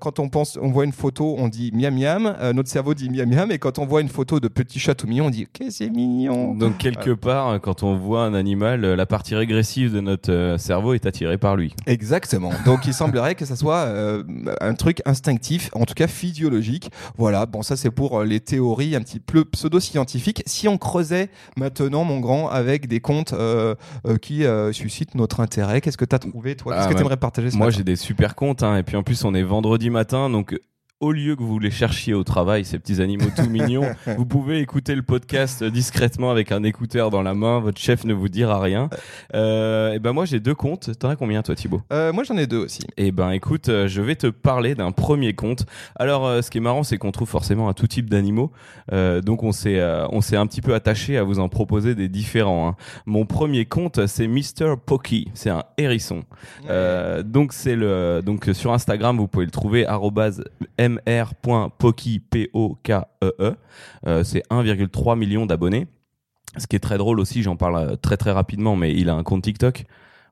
Quand 0.00 0.18
on 0.18 0.28
pense, 0.28 0.58
on 0.60 0.70
voit 0.70 0.84
une 0.84 0.92
photo, 0.92 1.36
on 1.38 1.46
dit 1.48 1.70
miam 1.72 1.94
miam. 1.94 2.34
Notre 2.54 2.70
cerveau 2.70 2.94
dit 2.94 3.08
miam 3.08 3.28
miam. 3.28 3.52
Et 3.52 3.58
quand 3.58 3.78
on 3.78 3.86
voit 3.86 4.00
une 4.00 4.08
photo 4.08 4.40
de 4.40 4.48
petit 4.48 4.80
chat 4.80 4.96
tout 4.96 5.06
mignon, 5.06 5.26
on 5.26 5.30
dit 5.30 5.46
que 5.46 5.70
c'est 5.70 5.90
mignon? 5.90 6.54
Donc 6.54 6.78
quelque 6.78 7.12
part, 7.12 7.60
quand 7.60 7.84
on 7.84 7.94
voit 7.96 8.24
un 8.24 8.34
animal, 8.34 8.80
la 8.80 9.06
partie 9.06 9.36
régressive 9.36 9.92
de 9.94 10.00
notre 10.08 10.32
euh, 10.32 10.58
cerveau 10.58 10.94
est 10.94 11.06
attirée 11.06 11.38
par 11.38 11.56
lui. 11.56 11.74
Exactement. 11.86 12.52
Donc 12.64 12.86
il 12.86 12.94
semblerait 12.94 13.34
que 13.34 13.44
ça 13.44 13.56
soit 13.56 13.84
euh, 13.86 14.22
un 14.60 14.74
truc 14.74 15.02
instinctif, 15.04 15.70
en 15.74 15.84
tout 15.84 15.94
cas 15.94 16.06
physiologique. 16.06 16.90
Voilà. 17.16 17.46
Bon, 17.46 17.62
ça 17.62 17.76
c'est 17.76 17.90
pour 17.90 18.20
euh, 18.20 18.24
les 18.24 18.40
théories 18.40 18.96
un 18.96 19.00
petit 19.00 19.20
peu 19.20 19.44
pseudo-scientifiques. 19.44 20.42
Si 20.46 20.68
on 20.68 20.78
creusait 20.78 21.30
maintenant, 21.56 22.04
mon 22.04 22.20
grand, 22.20 22.48
avec 22.48 22.86
des 22.86 23.00
euh, 23.32 23.74
euh, 24.06 24.16
qui 24.16 24.44
euh, 24.44 24.72
suscitent 24.72 25.14
notre 25.14 25.40
intérêt, 25.40 25.80
qu'est-ce 25.80 25.96
que 25.96 26.04
tu 26.04 26.14
as 26.14 26.18
trouvé 26.18 26.56
toi? 26.56 26.74
Qu'est-ce 26.74 26.86
Ah, 26.86 26.88
que 26.90 26.94
tu 26.94 27.00
aimerais 27.00 27.16
partager 27.16 27.50
ce 27.50 27.56
Moi, 27.56 27.70
j'ai 27.70 27.84
des 27.84 27.96
super 27.96 28.34
comptes, 28.34 28.62
hein, 28.62 28.76
et 28.76 28.82
puis 28.82 28.96
en 28.96 29.02
plus, 29.02 29.24
on 29.24 29.34
est 29.34 29.42
vendredi 29.42 29.90
matin, 29.90 30.30
donc 30.30 30.58
au 31.00 31.12
lieu 31.12 31.36
que 31.36 31.42
vous 31.44 31.60
les 31.60 31.70
cherchiez 31.70 32.12
au 32.12 32.24
travail, 32.24 32.64
ces 32.64 32.78
petits 32.80 33.00
animaux 33.00 33.28
tout 33.36 33.48
mignons, 33.48 33.88
vous 34.16 34.26
pouvez 34.26 34.58
écouter 34.58 34.96
le 34.96 35.02
podcast 35.02 35.62
euh, 35.62 35.70
discrètement 35.70 36.30
avec 36.32 36.50
un 36.50 36.64
écouteur 36.64 37.10
dans 37.10 37.22
la 37.22 37.34
main. 37.34 37.60
Votre 37.60 37.80
chef 37.80 38.04
ne 38.04 38.12
vous 38.12 38.28
dira 38.28 38.60
rien. 38.60 38.90
Euh, 39.34 39.92
et 39.92 40.00
ben 40.00 40.12
moi, 40.12 40.24
j'ai 40.24 40.40
deux 40.40 40.56
comptes. 40.56 40.98
T'en 40.98 41.08
as 41.10 41.14
combien, 41.16 41.42
toi, 41.42 41.54
Thibaut? 41.54 41.82
Euh, 41.92 42.12
Moi 42.12 42.24
j'en 42.24 42.36
ai 42.36 42.48
deux 42.48 42.56
aussi. 42.58 42.80
Eh 42.96 43.12
ben 43.12 43.30
écoute, 43.30 43.68
euh, 43.68 43.86
je 43.86 44.02
vais 44.02 44.16
te 44.16 44.26
parler 44.26 44.74
d'un 44.74 44.90
premier 44.90 45.34
compte. 45.34 45.66
Alors 45.94 46.26
euh, 46.26 46.42
ce 46.42 46.50
qui 46.50 46.58
est 46.58 46.60
marrant, 46.62 46.82
c'est 46.82 46.98
qu'on 46.98 47.12
trouve 47.12 47.28
forcément 47.28 47.68
un 47.68 47.74
tout 47.74 47.86
type 47.86 48.10
d'animaux. 48.10 48.50
Euh, 48.92 49.20
donc 49.20 49.44
on 49.44 49.52
s'est 49.52 49.78
euh, 49.78 50.06
on 50.10 50.20
s'est 50.20 50.36
un 50.36 50.46
petit 50.48 50.62
peu 50.62 50.74
attaché 50.74 51.16
à 51.16 51.22
vous 51.22 51.38
en 51.38 51.48
proposer 51.48 51.94
des 51.94 52.08
différents. 52.08 52.68
hein. 52.70 52.76
Mon 53.06 53.24
premier 53.24 53.66
compte, 53.66 54.06
c'est 54.06 54.26
Mr 54.26 54.74
Pocky. 54.84 55.28
C'est 55.34 55.50
un 55.50 55.62
hérisson. 55.76 56.24
Euh, 56.68 57.22
donc 57.22 57.52
c'est 57.52 57.76
le 57.76 58.20
donc 58.24 58.48
sur 58.52 58.72
Instagram, 58.72 59.16
vous 59.16 59.28
pouvez 59.28 59.44
le 59.44 59.52
trouver 59.52 59.86
mr.poki 60.88 62.20
p 62.20 62.50
o 62.52 62.76
k 62.82 62.90
e 63.22 63.32
e. 63.40 63.54
Euh, 64.06 64.24
c'est 64.24 64.42
1,3 64.50 65.18
million 65.18 65.46
d'abonnés. 65.46 65.86
Ce 66.56 66.66
qui 66.66 66.76
est 66.76 66.80
très 66.80 66.98
drôle 66.98 67.20
aussi, 67.20 67.42
j'en 67.42 67.56
parle 67.56 67.76
euh, 67.76 67.96
très 67.96 68.16
très 68.16 68.32
rapidement, 68.32 68.76
mais 68.76 68.94
il 68.94 69.08
a 69.10 69.14
un 69.14 69.22
compte 69.22 69.42
TikTok. 69.42 69.84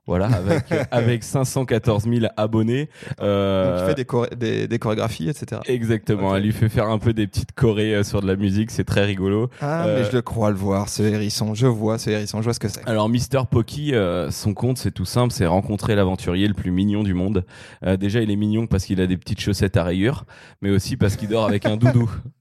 Voilà, 0.07 0.27
avec, 0.27 0.63
avec 0.89 1.23
514 1.23 2.05
000 2.05 2.27
abonnés. 2.37 2.89
Euh, 3.21 3.71
Donc, 3.71 3.81
il 3.81 3.87
fait 3.89 3.95
des, 3.95 4.05
choré 4.05 4.29
des, 4.37 4.67
des, 4.67 4.79
chorégraphies, 4.79 5.29
etc. 5.29 5.61
Exactement. 5.67 6.29
Okay. 6.29 6.37
Elle 6.37 6.43
lui 6.43 6.53
fait 6.53 6.69
faire 6.69 6.87
un 6.87 6.97
peu 6.97 7.11
des 7.13 7.27
petites 7.27 7.51
chorés 7.53 7.93
euh, 7.93 8.03
sur 8.03 8.21
de 8.21 8.27
la 8.27 8.37
musique. 8.37 8.71
C'est 8.71 8.85
très 8.85 9.03
rigolo. 9.03 9.49
Ah, 9.61 9.85
euh... 9.85 9.99
mais 9.99 10.09
je 10.09 10.15
le 10.15 10.21
crois 10.21 10.49
le 10.49 10.55
voir, 10.55 10.87
ce 10.87 11.03
hérisson. 11.03 11.53
Je 11.53 11.67
vois 11.67 11.97
ce 11.97 12.09
hérisson. 12.09 12.39
Je 12.39 12.45
vois 12.45 12.53
ce 12.53 12.59
que 12.59 12.69
c'est. 12.69 12.87
Alors, 12.87 13.09
Mister 13.09 13.41
Pocky, 13.51 13.93
euh, 13.93 14.31
son 14.31 14.53
compte, 14.53 14.77
c'est 14.77 14.91
tout 14.91 15.05
simple. 15.05 15.33
C'est 15.33 15.45
rencontrer 15.45 15.95
l'aventurier 15.95 16.47
le 16.47 16.53
plus 16.53 16.71
mignon 16.71 17.03
du 17.03 17.13
monde. 17.13 17.45
Euh, 17.85 17.97
déjà, 17.97 18.21
il 18.21 18.31
est 18.31 18.37
mignon 18.37 18.65
parce 18.65 18.85
qu'il 18.85 19.01
a 19.01 19.07
des 19.07 19.17
petites 19.17 19.41
chaussettes 19.41 19.75
à 19.75 19.83
rayures, 19.83 20.25
mais 20.61 20.69
aussi 20.69 20.95
parce 20.95 21.17
qu'il 21.17 21.27
dort 21.27 21.45
avec 21.45 21.65
un 21.65 21.75
doudou. 21.75 22.09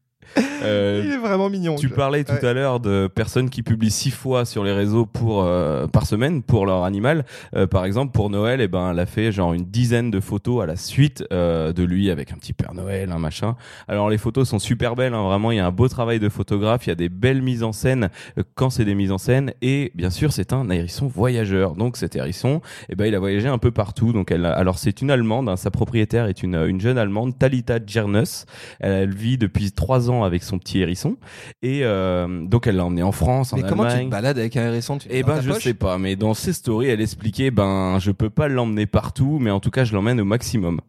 Euh, 0.62 1.02
il 1.04 1.12
est 1.12 1.16
vraiment 1.18 1.48
mignon. 1.48 1.76
Tu 1.76 1.88
parlais 1.88 2.24
tout 2.24 2.32
ouais. 2.32 2.44
à 2.44 2.52
l'heure 2.52 2.80
de 2.80 3.08
personnes 3.12 3.50
qui 3.50 3.62
publient 3.62 3.90
six 3.90 4.10
fois 4.10 4.44
sur 4.44 4.64
les 4.64 4.72
réseaux 4.72 5.06
pour 5.06 5.44
euh, 5.44 5.86
par 5.86 6.06
semaine 6.06 6.42
pour 6.42 6.66
leur 6.66 6.84
animal. 6.84 7.24
Euh, 7.54 7.66
par 7.66 7.84
exemple, 7.84 8.12
pour 8.12 8.30
Noël, 8.30 8.60
et 8.60 8.68
ben, 8.68 8.90
elle 8.90 8.98
a 8.98 9.06
fait 9.06 9.32
genre 9.32 9.54
une 9.54 9.64
dizaine 9.64 10.10
de 10.10 10.20
photos 10.20 10.62
à 10.62 10.66
la 10.66 10.76
suite 10.76 11.24
euh, 11.32 11.72
de 11.72 11.82
lui 11.82 12.10
avec 12.10 12.32
un 12.32 12.36
petit 12.36 12.52
Père 12.52 12.74
Noël, 12.74 13.12
un 13.12 13.18
machin. 13.18 13.56
Alors 13.88 14.10
les 14.10 14.18
photos 14.18 14.48
sont 14.48 14.58
super 14.58 14.96
belles, 14.96 15.14
hein, 15.14 15.22
vraiment. 15.22 15.50
Il 15.52 15.56
y 15.56 15.60
a 15.60 15.66
un 15.66 15.72
beau 15.72 15.88
travail 15.88 16.18
de 16.18 16.28
photographe, 16.28 16.86
il 16.86 16.90
y 16.90 16.92
a 16.92 16.96
des 16.96 17.08
belles 17.08 17.42
mises 17.42 17.62
en 17.62 17.72
scène 17.72 18.10
euh, 18.38 18.42
quand 18.54 18.70
c'est 18.70 18.84
des 18.84 18.94
mises 18.94 19.12
en 19.12 19.18
scène, 19.18 19.52
et 19.62 19.92
bien 19.94 20.10
sûr, 20.10 20.32
c'est 20.32 20.52
un 20.52 20.68
hérisson 20.70 21.06
voyageur. 21.06 21.74
Donc 21.74 21.96
cet 21.96 22.16
hérisson, 22.16 22.60
et 22.88 22.94
ben, 22.94 23.06
il 23.06 23.14
a 23.14 23.18
voyagé 23.18 23.48
un 23.48 23.58
peu 23.58 23.70
partout. 23.70 24.12
Donc 24.12 24.30
elle, 24.30 24.44
a... 24.44 24.52
alors 24.52 24.78
c'est 24.78 25.02
une 25.02 25.10
Allemande, 25.10 25.48
hein, 25.48 25.56
sa 25.56 25.70
propriétaire 25.70 26.26
est 26.26 26.42
une 26.42 26.56
une 26.66 26.80
jeune 26.80 26.98
Allemande, 26.98 27.38
Talita 27.38 27.78
Djernus. 27.84 28.46
Elle, 28.80 28.92
elle 28.92 29.14
vit 29.14 29.38
depuis 29.38 29.72
trois 29.72 30.10
ans 30.10 30.15
avec 30.24 30.42
son 30.42 30.58
petit 30.58 30.80
hérisson 30.80 31.16
et 31.62 31.80
euh, 31.82 32.44
donc 32.46 32.66
elle 32.66 32.76
l'a 32.76 32.84
emmené 32.84 33.02
en 33.02 33.12
France 33.12 33.52
mais 33.54 33.64
en 33.64 33.68
comment 33.68 33.82
Allemagne. 33.84 34.00
tu 34.00 34.06
te 34.06 34.10
balades 34.10 34.38
avec 34.38 34.56
un 34.56 34.66
hérisson 34.66 34.98
tu 34.98 35.08
Eh 35.10 35.22
ben 35.22 35.40
je 35.40 35.50
poche 35.52 35.62
sais 35.62 35.74
pas 35.74 35.98
mais 35.98 36.16
dans 36.16 36.34
ses 36.34 36.52
stories 36.52 36.88
elle 36.88 37.00
expliquait 37.00 37.50
ben 37.50 37.98
je 37.98 38.10
peux 38.10 38.30
pas 38.30 38.48
l'emmener 38.48 38.86
partout 38.86 39.38
mais 39.40 39.50
en 39.50 39.60
tout 39.60 39.70
cas 39.70 39.84
je 39.84 39.92
l'emmène 39.94 40.20
au 40.20 40.24
maximum. 40.24 40.80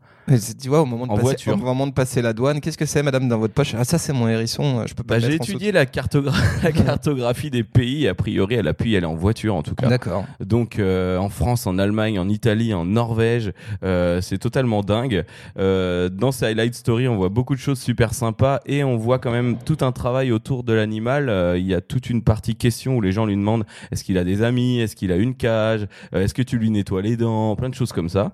Tu 0.61 0.67
vois, 0.67 0.81
au 0.81 0.85
moment 0.85 1.05
de, 1.07 1.11
En 1.11 1.15
passer, 1.15 1.23
voiture. 1.23 1.53
au 1.53 1.57
moment 1.57 1.87
de 1.87 1.93
passer 1.93 2.21
la 2.21 2.33
douane, 2.33 2.59
qu'est-ce 2.59 2.77
que 2.77 2.85
c'est, 2.85 3.01
madame, 3.01 3.29
dans 3.29 3.37
votre 3.37 3.53
poche? 3.53 3.73
Ah, 3.77 3.85
ça, 3.85 3.97
c'est 3.97 4.11
mon 4.11 4.27
hérisson. 4.27 4.85
Je 4.85 4.93
peux 4.93 5.03
pas 5.03 5.15
Bah, 5.15 5.19
j'ai 5.19 5.35
étudié 5.35 5.71
la, 5.71 5.85
cartogra- 5.85 6.33
la 6.63 6.71
cartographie 6.73 7.49
des 7.49 7.63
pays. 7.63 8.07
A 8.09 8.13
priori, 8.13 8.55
elle 8.55 8.67
a 8.67 8.73
pu 8.73 8.89
y 8.89 8.97
aller 8.97 9.05
en 9.05 9.15
voiture, 9.15 9.55
en 9.55 9.63
tout 9.63 9.73
cas. 9.75 9.87
D'accord. 9.87 10.25
Donc, 10.39 10.79
euh, 10.79 11.17
en 11.17 11.29
France, 11.29 11.65
en 11.65 11.77
Allemagne, 11.79 12.19
en 12.19 12.27
Italie, 12.27 12.73
en 12.73 12.83
Norvège, 12.85 13.53
euh, 13.83 14.19
c'est 14.19 14.37
totalement 14.37 14.81
dingue. 14.83 15.23
Euh, 15.57 16.09
dans 16.09 16.33
ces 16.33 16.45
highlight 16.45 16.75
story, 16.75 17.07
on 17.07 17.15
voit 17.15 17.29
beaucoup 17.29 17.55
de 17.55 17.59
choses 17.61 17.79
super 17.79 18.13
sympas 18.13 18.59
et 18.65 18.83
on 18.83 18.97
voit 18.97 19.19
quand 19.19 19.31
même 19.31 19.57
tout 19.65 19.77
un 19.81 19.93
travail 19.93 20.31
autour 20.33 20.63
de 20.63 20.73
l'animal. 20.73 21.29
Euh, 21.29 21.57
Il 21.57 21.65
y 21.65 21.73
a 21.73 21.79
toute 21.81 22.09
une 22.09 22.21
partie 22.21 22.55
question 22.55 22.97
où 22.97 23.01
les 23.01 23.13
gens 23.13 23.25
lui 23.25 23.35
demandent 23.35 23.65
est-ce 23.91 24.03
qu'il 24.03 24.17
a 24.17 24.23
des 24.25 24.41
amis, 24.41 24.79
est-ce 24.81 24.95
qu'il 24.95 25.11
a 25.11 25.15
une 25.15 25.35
cage, 25.35 25.87
Euh, 26.13 26.23
est-ce 26.23 26.33
que 26.33 26.41
tu 26.41 26.57
lui 26.57 26.69
nettoies 26.69 27.01
les 27.01 27.15
dents, 27.17 27.55
plein 27.55 27.69
de 27.69 27.75
choses 27.75 27.93
comme 27.93 28.09
ça. 28.09 28.33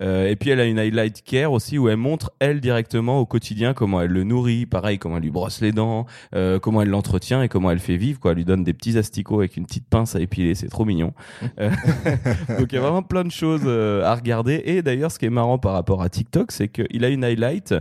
Euh, 0.00 0.28
et 0.28 0.36
puis 0.36 0.50
elle 0.50 0.60
a 0.60 0.64
une 0.64 0.78
highlight 0.78 1.22
care 1.24 1.50
aussi 1.52 1.78
où 1.78 1.88
elle 1.88 1.96
montre 1.96 2.32
elle 2.38 2.60
directement 2.60 3.18
au 3.18 3.26
quotidien 3.26 3.74
comment 3.74 4.00
elle 4.00 4.10
le 4.10 4.24
nourrit, 4.24 4.64
pareil 4.66 4.98
comment 4.98 5.16
elle 5.16 5.22
lui 5.24 5.30
brosse 5.30 5.60
les 5.60 5.72
dents, 5.72 6.06
euh, 6.34 6.58
comment 6.58 6.82
elle 6.82 6.88
l'entretient 6.90 7.42
et 7.42 7.48
comment 7.48 7.70
elle 7.70 7.78
fait 7.80 7.96
vivre 7.96 8.20
quoi. 8.20 8.30
Elle 8.32 8.38
lui 8.38 8.44
donne 8.44 8.64
des 8.64 8.74
petits 8.74 8.96
asticots 8.96 9.38
avec 9.40 9.56
une 9.56 9.66
petite 9.66 9.86
pince 9.88 10.14
à 10.16 10.20
épiler, 10.20 10.54
c'est 10.54 10.68
trop 10.68 10.84
mignon. 10.84 11.12
Euh, 11.60 11.70
Donc 12.58 12.72
il 12.72 12.74
y 12.74 12.78
a 12.78 12.80
vraiment 12.80 13.02
plein 13.02 13.24
de 13.24 13.30
choses 13.30 13.66
à 13.66 14.14
regarder. 14.14 14.62
Et 14.64 14.82
d'ailleurs 14.82 15.10
ce 15.10 15.18
qui 15.18 15.26
est 15.26 15.30
marrant 15.30 15.58
par 15.58 15.72
rapport 15.72 16.02
à 16.02 16.08
TikTok, 16.08 16.52
c'est 16.52 16.68
qu'il 16.68 17.04
a 17.04 17.08
une 17.08 17.24
highlight 17.24 17.74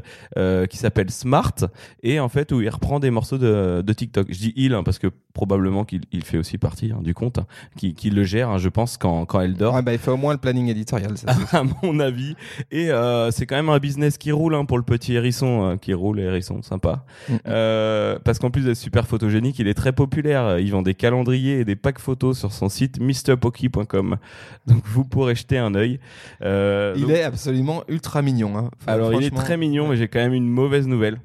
qui 0.69 0.77
s'appelle 0.77 1.09
Smart 1.11 1.53
et 2.03 2.19
en 2.19 2.29
fait 2.29 2.51
où 2.51 2.61
il 2.61 2.69
reprend 2.69 2.99
des 2.99 3.11
morceaux 3.11 3.37
de, 3.37 3.81
de 3.85 3.93
TikTok. 3.93 4.27
Je 4.29 4.37
dis 4.37 4.53
il 4.55 4.73
hein, 4.73 4.83
parce 4.83 4.99
que 4.99 5.07
probablement 5.33 5.85
qu'il 5.85 6.01
il 6.11 6.23
fait 6.23 6.37
aussi 6.37 6.57
partie 6.57 6.91
hein, 6.91 7.01
du 7.03 7.13
compte, 7.13 7.37
hein, 7.37 7.45
qui, 7.77 7.93
qui 7.93 8.09
le 8.09 8.23
gère, 8.23 8.49
hein, 8.49 8.57
je 8.57 8.69
pense 8.69 8.97
quand 8.97 9.25
quand 9.25 9.39
elle 9.41 9.53
dort. 9.53 9.75
Ouais, 9.75 9.81
bah, 9.83 9.93
il 9.93 9.99
fait 9.99 10.09
au 10.11 10.17
moins 10.17 10.33
le 10.33 10.39
planning 10.39 10.67
éditorial. 10.67 11.15
Ça, 11.17 11.27
c'est- 11.33 11.55
à 11.57 11.63
mon 11.83 11.99
avis. 12.07 12.35
Et 12.71 12.89
euh, 12.91 13.31
c'est 13.31 13.45
quand 13.45 13.55
même 13.55 13.69
un 13.69 13.79
business 13.79 14.17
qui 14.17 14.31
roule 14.31 14.55
hein, 14.55 14.65
pour 14.65 14.77
le 14.77 14.83
petit 14.83 15.13
hérisson, 15.13 15.71
euh, 15.71 15.75
qui 15.77 15.93
roule 15.93 16.19
hérisson, 16.19 16.61
sympa. 16.61 17.05
Mm. 17.29 17.35
Euh, 17.47 18.19
parce 18.23 18.39
qu'en 18.39 18.49
plus 18.49 18.65
d'être 18.65 18.77
super 18.77 19.07
photogénique, 19.07 19.59
il 19.59 19.67
est 19.67 19.73
très 19.73 19.91
populaire. 19.91 20.59
Il 20.59 20.71
vend 20.71 20.81
des 20.81 20.95
calendriers 20.95 21.59
et 21.59 21.65
des 21.65 21.75
packs 21.75 21.99
photos 21.99 22.37
sur 22.37 22.51
son 22.51 22.69
site 22.69 22.99
mrpocky.com. 22.99 24.17
Donc 24.67 24.83
vous 24.85 25.05
pourrez 25.05 25.35
jeter 25.35 25.57
un 25.57 25.75
œil. 25.75 25.99
Il 26.41 27.01
donc- 27.01 27.09
est 27.11 27.23
absolument 27.23 27.83
ultra 27.87 28.21
mignon. 28.21 28.57
Hein. 28.57 28.69
Enfin, 28.81 28.93
alors 28.93 29.13
il 29.13 29.23
est 29.23 29.35
très 29.35 29.57
mignon, 29.57 29.87
mais 29.87 29.97
j'ai 29.97 30.07
quand 30.07 30.19
même 30.19 30.33
une 30.33 30.49
mauvaise 30.49 30.87
nouvelle. 30.87 31.19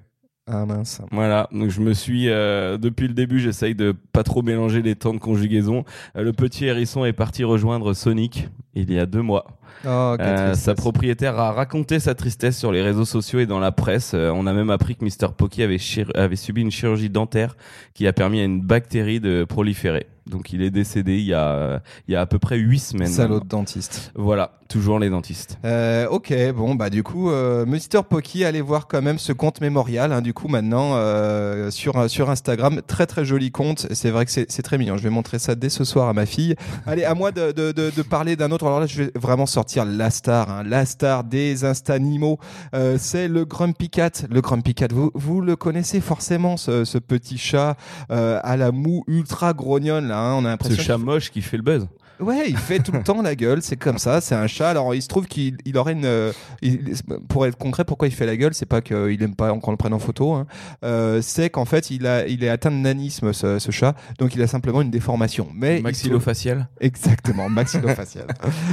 Ah 0.49 0.67
mince. 0.67 1.01
Voilà, 1.13 1.49
donc 1.53 1.71
je 1.71 1.81
me 1.81 1.95
suis 1.95 2.29
euh, 2.29 2.77
depuis 2.77 3.07
le 3.07 3.15
début, 3.15 3.39
j'essaye 3.39 3.77
de 3.77 3.95
pas 4.13 4.25
trop 4.25 4.43
mélanger 4.43 4.83
les 4.83 4.97
temps 4.97 5.15
de 5.15 5.19
conjugaison. 5.19 5.85
Euh, 6.17 6.25
le 6.25 6.33
petit 6.33 6.65
hérisson 6.65 7.05
est 7.05 7.13
parti 7.13 7.45
rejoindre 7.45 7.95
Sonic 7.95 8.49
il 8.75 8.93
y 8.93 8.99
a 8.99 9.07
deux 9.07 9.23
mois. 9.23 9.47
Oh, 9.87 10.17
Euh, 10.21 10.55
sa 10.55 10.75
propriétaire 10.75 11.39
a 11.39 11.53
raconté 11.53 12.01
sa 12.01 12.15
tristesse 12.15 12.59
sur 12.59 12.73
les 12.73 12.83
réseaux 12.83 13.05
sociaux 13.05 13.41
et 13.41 13.47
dans 13.47 13.59
la 13.61 13.73
presse. 13.73 14.13
Euh, 14.15 14.31
on 14.35 14.47
a 14.47 14.53
même 14.53 14.71
appris 14.71 14.97
que 14.97 15.05
Mr. 15.05 15.33
Pocky 15.37 15.63
avait, 15.63 15.79
subi 15.79 16.61
une 16.61 16.71
chirurgie 16.71 17.11
dentaire 17.11 17.57
qui 17.95 18.07
a 18.07 18.13
permis 18.13 18.41
à 18.41 18.45
une 18.45 18.61
bactérie 18.61 19.21
de 19.21 19.45
proliférer. 19.45 20.07
Donc 20.27 20.53
il 20.53 20.63
est 20.63 20.71
décédé 20.71 21.19
il 21.19 21.25
y 21.27 21.35
a, 21.35 21.83
il 22.07 22.13
y 22.13 22.17
a 22.17 22.21
à 22.21 22.27
peu 22.27 22.39
près 22.39 22.57
huit 22.57 22.79
semaines. 22.79 23.09
Salaud 23.09 23.41
de 23.41 23.45
dentiste. 23.49 24.13
Voilà, 24.15 24.53
toujours 24.69 25.01
les 25.01 25.11
dentistes. 25.11 25.59
Euh, 25.65 26.07
ok, 26.09 26.33
bon 26.55 26.77
bah 26.77 26.91
du 26.91 27.03
coup, 27.03 27.31
euh, 27.31 27.67
Mr 27.67 28.05
Pocky, 28.09 28.45
allez 28.45 28.61
voir 28.61 28.87
quand 28.87 29.03
même 29.03 29.19
ce 29.19 29.33
compte 29.33 29.61
mémorial. 29.61 30.13
Hein, 30.13 30.23
du 30.23 30.33
coup 30.33 30.47
maintenant 30.47 30.93
euh, 30.95 31.73
sur 31.73 32.09
sur 32.09 32.31
Instagram, 32.31 32.83
très 32.87 33.07
très 33.07 33.25
joli 33.25 33.51
compte. 33.51 33.89
C'est 33.91 34.11
vrai 34.11 34.25
que 34.25 34.31
c'est 34.31 34.49
c'est 34.49 34.63
très 34.63 34.79
mignon. 34.79 34.97
Je 34.97 35.03
vais 35.03 35.11
montrer 35.11 35.41
ça 35.41 35.57
dès 35.57 35.71
ce 35.71 35.83
soir 35.83 36.09
à 36.09 36.13
ma 36.13 36.25
fille. 36.25 36.55
Allez, 36.87 37.03
à 37.05 37.15
moi 37.15 37.33
de 37.33 37.51
de, 37.51 37.73
de, 37.73 37.91
de 37.91 38.03
parler 38.03 38.37
d'un 38.37 38.53
autre. 38.53 38.65
Alors 38.67 38.79
là, 38.79 38.87
je 38.87 39.03
vais 39.03 39.13
vraiment 39.17 39.47
sortir 39.47 39.62
la 39.85 40.11
star, 40.11 40.51
hein, 40.51 40.63
la 40.67 40.85
star 40.87 41.25
des 41.25 41.65
instanimaux. 41.65 42.39
Euh, 42.75 42.97
c'est 42.99 43.29
le 43.29 43.45
Grumpy 43.45 43.91
Cat. 43.91 44.11
Le 44.31 44.41
Grumpy 44.41 44.75
Cat, 44.75 44.89
vous 44.93 45.11
vous 45.15 45.41
le 45.41 45.57
connaissez 45.57 46.01
forcément, 46.01 46.57
ce, 46.57 46.85
ce 46.85 46.99
petit 46.99 47.39
chat 47.39 47.77
euh, 48.11 48.41
à 48.43 48.57
la 48.57 48.73
moue 48.73 49.05
ultra 49.07 49.53
grognonne 49.53 50.09
là. 50.09 50.19
hein. 50.19 50.35
On 50.35 50.41
a 50.41 50.43
Ce 50.43 50.49
l'impression 50.49 50.83
chat 50.83 50.99
moche 50.99 51.31
qui 51.31 51.43
fait 51.43 51.57
le 51.57 51.63
buzz. 51.63 51.87
Ouais, 52.21 52.45
il 52.49 52.57
fait 52.57 52.79
tout 52.79 52.93
le 52.93 53.03
temps 53.05 53.21
la 53.23 53.35
gueule, 53.35 53.63
c'est 53.63 53.75
comme 53.77 53.99
ça, 53.99 54.21
c'est 54.21 54.37
un 54.37 54.47
chat. 54.47 54.71
Alors 54.71 54.95
il 54.95 55.03
se 55.03 55.09
trouve 55.09 55.27
qu'il 55.27 55.57
il 55.65 55.77
aurait 55.77 55.95
une. 55.95 56.05
euh, 56.05 56.33
il- 56.61 56.93
pour 57.29 57.47
être 57.47 57.57
concret, 57.59 57.85
pourquoi 57.85 58.07
il 58.07 58.13
fait 58.13 58.27
la 58.27 58.37
gueule, 58.37 58.55
c'est 58.55 58.67
pas 58.67 58.81
qu'il 58.81 59.21
aime 59.23 59.35
pas 59.35 59.53
qu'on 59.59 59.71
le 59.73 59.77
prenne 59.77 59.95
en 59.95 59.99
photo, 59.99 60.33
hein. 60.35 60.47
Euh, 60.85 61.21
c'est 61.21 61.51
qu'en 61.51 61.65
fait 61.65 61.91
il, 61.91 62.07
a, 62.07 62.27
il 62.29 62.45
est 62.45 62.49
atteint 62.49 62.71
de 62.71 62.77
nanisme 62.77 63.33
ce, 63.33 63.59
ce 63.59 63.71
chat, 63.73 63.95
donc 64.21 64.37
il 64.37 64.43
a 64.43 64.47
simplement 64.47 64.83
une 64.83 64.91
déformation. 64.91 65.49
Mais 65.53 65.79
il 65.79 65.83
Maxillofacial. 65.83 66.69
Exactement, 66.81 67.49
maxillofacial. 67.49 68.27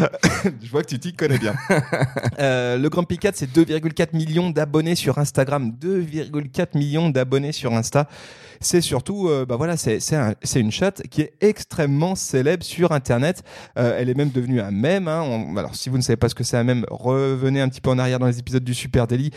Je 0.61 0.69
vois 0.69 0.78
que 0.81 0.87
tu 0.87 0.99
t'y 0.99 1.13
connais 1.13 1.37
bien. 1.37 1.55
Euh, 2.39 2.77
le 2.77 2.87
Grumpy 2.89 3.17
Cat, 3.17 3.31
c'est 3.33 3.51
2,4 3.53 4.15
millions 4.15 4.49
d'abonnés 4.49 4.95
sur 4.95 5.17
Instagram, 5.17 5.73
2,4 5.81 6.77
millions 6.77 7.09
d'abonnés 7.09 7.51
sur 7.51 7.73
Insta. 7.73 8.07
C'est 8.61 8.79
surtout, 8.81 9.27
euh, 9.27 9.45
bah 9.45 9.55
voilà, 9.57 9.75
c'est 9.77 9.99
un- 10.15 10.33
une 10.55 10.71
chatte 10.71 11.01
qui 11.09 11.21
est 11.21 11.33
extrêmement 11.41 12.15
célèbre 12.15 12.63
sur 12.63 12.91
Internet. 12.93 13.43
Euh, 13.77 13.97
elle 13.97 14.09
est 14.09 14.13
même 14.15 14.29
devenue 14.29 14.61
un 14.61 14.71
mème. 14.71 15.07
Hein. 15.09 15.53
Alors, 15.57 15.75
si 15.75 15.89
vous 15.89 15.97
ne 15.97 16.01
savez 16.01 16.17
pas 16.17 16.29
ce 16.29 16.35
que 16.35 16.43
c'est 16.45 16.55
un 16.57 16.63
mème, 16.63 16.85
revenez 16.89 17.59
un 17.61 17.67
petit 17.69 17.81
peu 17.81 17.89
en 17.89 17.99
arrière 17.99 18.19
dans 18.19 18.27
les 18.27 18.39
épisodes 18.39 18.63
du 18.63 18.73
Super 18.73 19.07
Daily 19.07 19.31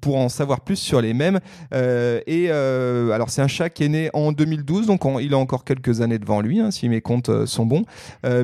pour 0.00 0.16
en 0.16 0.28
savoir 0.28 0.60
plus 0.60 0.76
sur 0.76 1.00
les 1.00 1.14
mèmes. 1.14 1.40
Et 1.72 2.50
alors, 2.50 3.30
c'est 3.30 3.42
un 3.42 3.48
chat 3.48 3.70
qui 3.70 3.84
est 3.84 3.88
né 3.88 4.10
en 4.12 4.32
2012, 4.32 4.86
donc 4.86 5.04
on- 5.04 5.18
il 5.18 5.32
a 5.32 5.38
encore 5.38 5.64
quelques 5.64 6.00
années 6.02 6.18
devant 6.18 6.40
lui, 6.42 6.60
hein, 6.60 6.70
si 6.70 6.88
mes 6.88 7.00
comptes 7.00 7.46
sont 7.46 7.64
bons. 7.66 7.84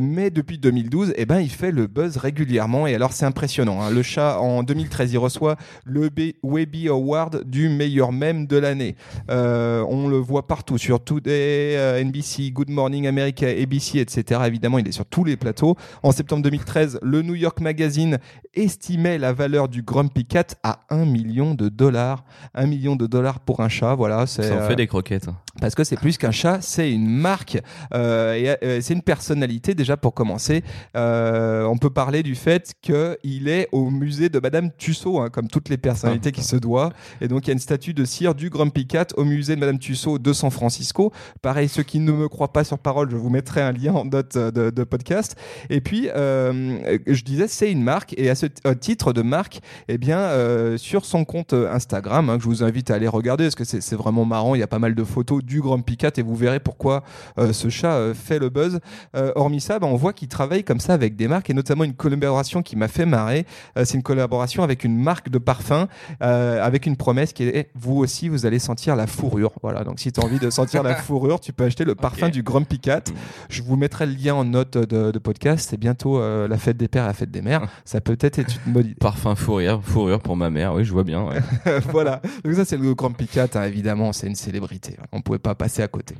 Mais 0.00 0.30
depuis 0.30 0.58
2012, 0.58 1.12
eh 1.16 1.26
ben, 1.26 1.40
il 1.40 1.50
fait 1.50 1.63
le 1.70 1.86
buzz 1.86 2.16
régulièrement. 2.16 2.86
Et 2.86 2.94
alors, 2.94 3.12
c'est 3.12 3.24
impressionnant. 3.26 3.80
hein. 3.82 3.90
Le 3.90 4.02
chat, 4.02 4.38
en 4.40 4.62
2013, 4.62 5.12
il 5.12 5.18
reçoit 5.18 5.56
le 5.84 6.08
B- 6.08 6.34
Webby 6.42 6.88
Award 6.88 7.44
du 7.44 7.68
meilleur 7.68 8.12
mème 8.12 8.46
de 8.46 8.56
l'année. 8.56 8.96
Euh, 9.30 9.84
on 9.88 10.08
le 10.08 10.16
voit 10.18 10.46
partout, 10.46 10.78
sur 10.78 11.02
Today, 11.02 11.76
euh, 11.76 12.02
NBC, 12.04 12.50
Good 12.50 12.70
Morning 12.70 13.06
America, 13.06 13.46
ABC, 13.46 13.98
etc. 13.98 14.40
Évidemment, 14.46 14.78
il 14.78 14.88
est 14.88 14.92
sur 14.92 15.06
tous 15.06 15.24
les 15.24 15.36
plateaux. 15.36 15.76
En 16.02 16.12
septembre 16.12 16.42
2013, 16.42 16.98
le 17.02 17.22
New 17.22 17.34
York 17.34 17.60
Magazine 17.60 18.18
estimait 18.54 19.18
la 19.18 19.32
valeur 19.32 19.68
du 19.68 19.82
Grumpy 19.82 20.24
Cat 20.24 20.46
à 20.62 20.80
1 20.90 21.04
million 21.06 21.54
de 21.54 21.68
dollars. 21.68 22.24
1 22.54 22.66
million 22.66 22.96
de 22.96 23.06
dollars 23.06 23.40
pour 23.40 23.60
un 23.60 23.68
chat, 23.68 23.94
voilà. 23.94 24.26
Ça 24.26 24.42
en 24.42 24.58
euh, 24.58 24.68
fait 24.68 24.76
des 24.76 24.86
croquettes. 24.86 25.26
parce 25.60 25.74
que 25.74 25.82
c'est 25.84 25.96
plus 25.96 26.18
qu'un 26.18 26.30
chat, 26.30 26.58
c'est 26.60 26.90
une 26.92 27.08
marque 27.08 27.58
euh, 27.92 28.56
et 28.62 28.80
c'est 28.80 28.94
une 28.94 29.02
personnalité 29.02 29.74
déjà 29.74 29.96
pour 29.96 30.14
commencer. 30.14 30.62
Euh, 30.96 31.53
on 31.62 31.78
peut 31.78 31.90
parler 31.90 32.22
du 32.22 32.34
fait 32.34 32.74
qu'il 32.82 33.48
est 33.48 33.68
au 33.72 33.90
musée 33.90 34.28
de 34.28 34.38
Madame 34.40 34.70
Tussaud, 34.76 35.20
hein, 35.20 35.30
comme 35.30 35.48
toutes 35.48 35.68
les 35.68 35.76
personnalités 35.76 36.32
qui 36.32 36.42
se 36.42 36.56
doivent. 36.56 36.92
Et 37.20 37.28
donc 37.28 37.46
il 37.46 37.48
y 37.48 37.50
a 37.50 37.54
une 37.54 37.58
statue 37.58 37.94
de 37.94 38.04
cire 38.04 38.34
du 38.34 38.50
Grumpy 38.50 38.86
Cat 38.86 39.08
au 39.16 39.24
musée 39.24 39.54
de 39.54 39.60
Madame 39.60 39.78
Tussaud 39.78 40.18
de 40.18 40.32
San 40.32 40.50
Francisco. 40.50 41.12
Pareil, 41.40 41.68
ceux 41.68 41.82
qui 41.82 42.00
ne 42.00 42.12
me 42.12 42.28
croient 42.28 42.52
pas 42.52 42.64
sur 42.64 42.78
parole, 42.78 43.10
je 43.10 43.16
vous 43.16 43.30
mettrai 43.30 43.62
un 43.62 43.72
lien 43.72 43.92
en, 43.94 44.04
notes 44.04 44.36
de, 44.36 44.70
de 44.70 44.84
podcast. 44.84 45.36
Et 45.70 45.80
puis, 45.80 46.08
euh, 46.14 46.98
je 47.06 47.22
disais, 47.22 47.48
c'est 47.48 47.70
une 47.70 47.82
marque. 47.82 48.14
Et 48.18 48.28
à 48.28 48.34
ce 48.34 48.46
titre 48.80 49.12
de 49.12 49.22
marque, 49.22 49.60
eh 49.88 49.98
bien, 49.98 50.18
euh, 50.18 50.76
sur 50.76 51.04
son 51.04 51.24
compte 51.24 51.52
Instagram, 51.52 52.30
hein, 52.30 52.38
que 52.38 52.42
je 52.42 52.48
vous 52.48 52.62
invite 52.64 52.90
à 52.90 52.94
aller 52.94 53.08
regarder, 53.08 53.44
parce 53.44 53.54
que 53.54 53.64
c'est 53.64 53.84
c'est 53.84 53.96
vraiment 53.96 54.24
marrant. 54.24 54.54
Il 54.54 54.58
y 54.58 54.62
a 54.62 54.66
pas 54.66 54.78
mal 54.78 54.94
de 54.94 55.04
photos 55.04 55.44
du 55.44 55.60
Grumpy 55.60 55.96
Cat 55.96 56.12
et 56.16 56.22
vous 56.22 56.34
verrez 56.34 56.58
pourquoi 56.58 57.04
euh, 57.38 57.52
ce 57.52 57.68
chat 57.68 57.94
euh, 57.94 58.14
fait 58.14 58.38
le 58.38 58.48
buzz. 58.48 58.80
Euh, 59.14 59.32
hormis 59.36 59.60
ça, 59.60 59.78
bah, 59.78 59.86
on 59.86 59.96
voit 59.96 60.12
qu'il 60.12 60.28
travaille 60.28 60.64
comme 60.64 60.80
ça 60.80 60.94
avec 60.94 61.14
des 61.14 61.28
marques 61.28 61.43
et 61.50 61.54
notamment 61.54 61.84
une 61.84 61.94
collaboration 61.94 62.62
qui 62.62 62.76
m'a 62.76 62.88
fait 62.88 63.06
marrer. 63.06 63.46
Euh, 63.76 63.84
c'est 63.84 63.94
une 63.94 64.02
collaboration 64.02 64.62
avec 64.62 64.84
une 64.84 64.96
marque 64.96 65.28
de 65.28 65.38
parfum 65.38 65.88
euh, 66.22 66.62
avec 66.62 66.86
une 66.86 66.96
promesse 66.96 67.32
qui 67.32 67.44
est 67.44 67.70
vous 67.74 67.96
aussi, 67.96 68.28
vous 68.28 68.46
allez 68.46 68.58
sentir 68.58 68.96
la 68.96 69.06
fourrure. 69.06 69.52
Voilà, 69.62 69.84
donc 69.84 70.00
si 70.00 70.12
tu 70.12 70.20
as 70.20 70.24
envie 70.24 70.38
de 70.38 70.50
sentir 70.50 70.82
la 70.82 70.94
fourrure, 71.04 71.40
tu 71.40 71.52
peux 71.52 71.64
acheter 71.64 71.84
le 71.84 71.94
parfum 71.94 72.28
du 72.28 72.42
Grumpy 72.42 72.78
Cat. 72.78 73.04
Je 73.48 73.62
vous 73.62 73.76
mettrai 73.76 74.06
le 74.06 74.12
lien 74.12 74.34
en 74.34 74.44
note 74.44 74.76
de, 74.76 75.10
de 75.10 75.18
podcast. 75.18 75.68
C'est 75.70 75.76
bientôt 75.76 76.18
euh, 76.18 76.48
la 76.48 76.58
fête 76.58 76.76
des 76.76 76.88
pères 76.88 77.04
et 77.04 77.08
la 77.08 77.12
fête 77.12 77.30
des 77.30 77.42
mères. 77.42 77.66
Ça 77.84 78.00
peut 78.00 78.18
être 78.20 78.38
une 78.66 78.72
bonne 78.72 78.86
idée. 78.86 78.94
Parfum 78.94 79.34
fourrure, 79.34 79.82
fourrure 79.82 80.20
pour 80.20 80.36
ma 80.36 80.50
mère, 80.50 80.74
oui, 80.74 80.84
je 80.84 80.92
vois 80.92 81.04
bien. 81.04 81.24
ouais. 81.24 81.40
voilà. 81.90 82.20
Donc 82.44 82.54
ça, 82.54 82.64
c'est 82.64 82.76
le 82.76 82.94
Grumpy 82.94 83.26
Cat, 83.26 83.48
hein, 83.54 83.64
évidemment. 83.64 84.12
C'est 84.12 84.26
une 84.26 84.34
célébrité. 84.34 84.96
On 85.12 85.20
pouvait 85.20 85.38
pas 85.38 85.54
passer 85.54 85.82
à 85.82 85.88
côté. 85.88 86.14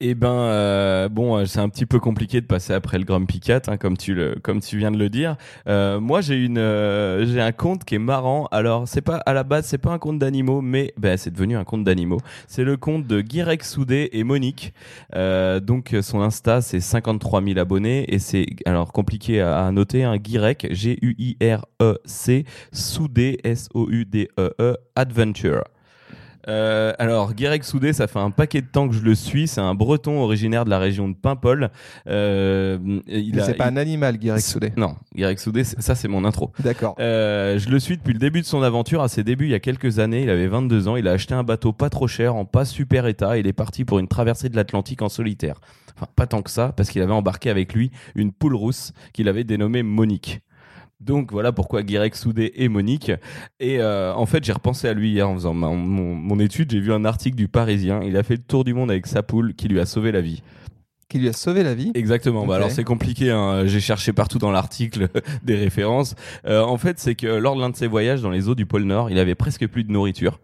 Eh 0.00 0.14
ben, 0.14 0.28
euh, 0.28 1.08
bon, 1.08 1.44
c'est 1.46 1.60
un 1.60 1.68
petit 1.68 1.86
peu 1.86 2.00
compliqué 2.00 2.40
de 2.40 2.46
passer 2.46 2.72
après 2.72 2.98
le 2.98 3.04
Grumpy 3.04 3.40
Cat, 3.40 3.62
hein, 3.68 3.76
comme 3.76 3.96
tu 3.96 4.14
le, 4.14 4.36
comme 4.50 4.60
tu 4.60 4.78
viens 4.78 4.90
de 4.90 4.98
le 4.98 5.08
dire. 5.08 5.36
Euh, 5.68 6.00
moi, 6.00 6.20
j'ai 6.20 6.48
euh, 6.56 7.38
un 7.38 7.52
compte 7.52 7.84
qui 7.84 7.94
est 7.94 8.00
marrant. 8.00 8.48
Alors, 8.50 8.88
c'est 8.88 9.00
pas 9.00 9.18
à 9.18 9.32
la 9.32 9.44
base, 9.44 9.66
c'est 9.66 9.78
pas 9.78 9.92
un 9.92 9.98
compte 10.00 10.18
d'animaux, 10.18 10.60
mais 10.60 10.92
ben, 10.98 11.16
c'est 11.16 11.30
devenu 11.30 11.56
un 11.56 11.62
compte 11.62 11.84
d'animaux. 11.84 12.18
C'est 12.48 12.64
le 12.64 12.76
compte 12.76 13.06
de 13.06 13.20
Guirec 13.20 13.62
Soudé 13.62 14.10
et 14.12 14.24
Monique. 14.24 14.74
Euh, 15.14 15.60
donc, 15.60 15.94
son 16.02 16.20
Insta, 16.20 16.62
c'est 16.62 16.80
53 16.80 17.44
000 17.44 17.60
abonnés 17.60 18.12
et 18.12 18.18
c'est 18.18 18.46
alors 18.66 18.92
compliqué 18.92 19.40
à, 19.40 19.70
noter. 19.70 20.02
Un 20.02 20.16
Guirec, 20.16 20.66
G-U-I-R-E-C, 20.72 22.44
Soudé, 22.72 23.38
S-O-U-D-E-E, 23.44 24.52
E 24.60 24.76
Adventure. 24.96 25.62
Euh, 26.48 26.92
alors, 26.98 27.34
Guirec 27.34 27.64
Soudé, 27.64 27.92
ça 27.92 28.06
fait 28.06 28.18
un 28.18 28.30
paquet 28.30 28.60
de 28.62 28.66
temps 28.66 28.88
que 28.88 28.94
je 28.94 29.02
le 29.02 29.14
suis. 29.14 29.46
C'est 29.48 29.60
un 29.60 29.74
breton 29.74 30.20
originaire 30.22 30.64
de 30.64 30.70
la 30.70 30.78
région 30.78 31.08
de 31.08 31.14
Paimpol. 31.14 31.70
Euh, 32.06 32.78
il 33.06 33.40
c'est 33.44 33.54
pas 33.54 33.66
il- 33.66 33.74
un 33.74 33.76
animal, 33.76 34.16
Guirec 34.18 34.40
Soudé. 34.42 34.72
Non, 34.76 34.96
Guirec 35.14 35.38
Soudé, 35.38 35.64
ça 35.64 35.94
c'est 35.94 36.08
mon 36.08 36.24
intro. 36.24 36.52
D'accord. 36.60 36.96
Euh, 36.98 37.58
je 37.58 37.68
le 37.68 37.78
suis 37.78 37.96
depuis 37.96 38.12
le 38.12 38.18
début 38.18 38.40
de 38.40 38.46
son 38.46 38.62
aventure. 38.62 39.02
À 39.02 39.08
ses 39.08 39.22
débuts, 39.24 39.46
il 39.46 39.50
y 39.50 39.54
a 39.54 39.60
quelques 39.60 39.98
années, 39.98 40.22
il 40.22 40.30
avait 40.30 40.46
22 40.48 40.88
ans. 40.88 40.96
Il 40.96 41.06
a 41.08 41.12
acheté 41.12 41.34
un 41.34 41.44
bateau 41.44 41.72
pas 41.72 41.90
trop 41.90 42.08
cher, 42.08 42.34
en 42.34 42.44
pas 42.44 42.64
super 42.64 43.06
état. 43.06 43.38
Il 43.38 43.46
est 43.46 43.52
parti 43.52 43.84
pour 43.84 43.98
une 43.98 44.08
traversée 44.08 44.48
de 44.48 44.56
l'Atlantique 44.56 45.02
en 45.02 45.08
solitaire. 45.08 45.60
Enfin, 45.96 46.06
pas 46.16 46.26
tant 46.26 46.42
que 46.42 46.50
ça, 46.50 46.72
parce 46.76 46.88
qu'il 46.90 47.02
avait 47.02 47.12
embarqué 47.12 47.50
avec 47.50 47.74
lui 47.74 47.90
une 48.14 48.32
poule 48.32 48.54
rousse 48.54 48.92
qu'il 49.12 49.28
avait 49.28 49.44
dénommée 49.44 49.82
Monique. 49.82 50.40
Donc 51.00 51.32
voilà 51.32 51.50
pourquoi 51.52 51.82
Guirec 51.82 52.14
Soudé 52.14 52.52
et 52.56 52.68
Monique. 52.68 53.10
Et 53.58 53.80
euh, 53.80 54.12
en 54.14 54.26
fait, 54.26 54.44
j'ai 54.44 54.52
repensé 54.52 54.86
à 54.86 54.92
lui 54.92 55.10
hier 55.12 55.28
en 55.28 55.34
faisant 55.34 55.54
ma- 55.54 55.68
mon, 55.70 56.14
mon 56.14 56.38
étude. 56.38 56.70
J'ai 56.70 56.80
vu 56.80 56.92
un 56.92 57.04
article 57.06 57.36
du 57.36 57.48
Parisien. 57.48 58.02
Il 58.02 58.16
a 58.16 58.22
fait 58.22 58.36
le 58.36 58.42
tour 58.42 58.64
du 58.64 58.74
monde 58.74 58.90
avec 58.90 59.06
sa 59.06 59.22
poule 59.22 59.54
qui 59.54 59.68
lui 59.68 59.80
a 59.80 59.86
sauvé 59.86 60.12
la 60.12 60.20
vie. 60.20 60.42
Qui 61.08 61.18
lui 61.18 61.28
a 61.28 61.32
sauvé 61.32 61.62
la 61.62 61.74
vie. 61.74 61.90
Exactement. 61.94 62.46
Bah 62.46 62.56
alors 62.56 62.70
c'est 62.70 62.84
compliqué. 62.84 63.30
Hein. 63.30 63.66
J'ai 63.66 63.80
cherché 63.80 64.12
partout 64.12 64.38
dans 64.38 64.50
l'article 64.52 65.08
des 65.42 65.56
références. 65.56 66.14
Euh, 66.46 66.60
en 66.62 66.76
fait, 66.76 66.98
c'est 67.00 67.14
que 67.14 67.26
lors 67.26 67.56
de 67.56 67.60
l'un 67.62 67.70
de 67.70 67.76
ses 67.76 67.86
voyages 67.88 68.20
dans 68.20 68.30
les 68.30 68.48
eaux 68.48 68.54
du 68.54 68.66
pôle 68.66 68.84
Nord, 68.84 69.10
il 69.10 69.18
avait 69.18 69.34
presque 69.34 69.66
plus 69.66 69.84
de 69.84 69.90
nourriture. 69.90 70.38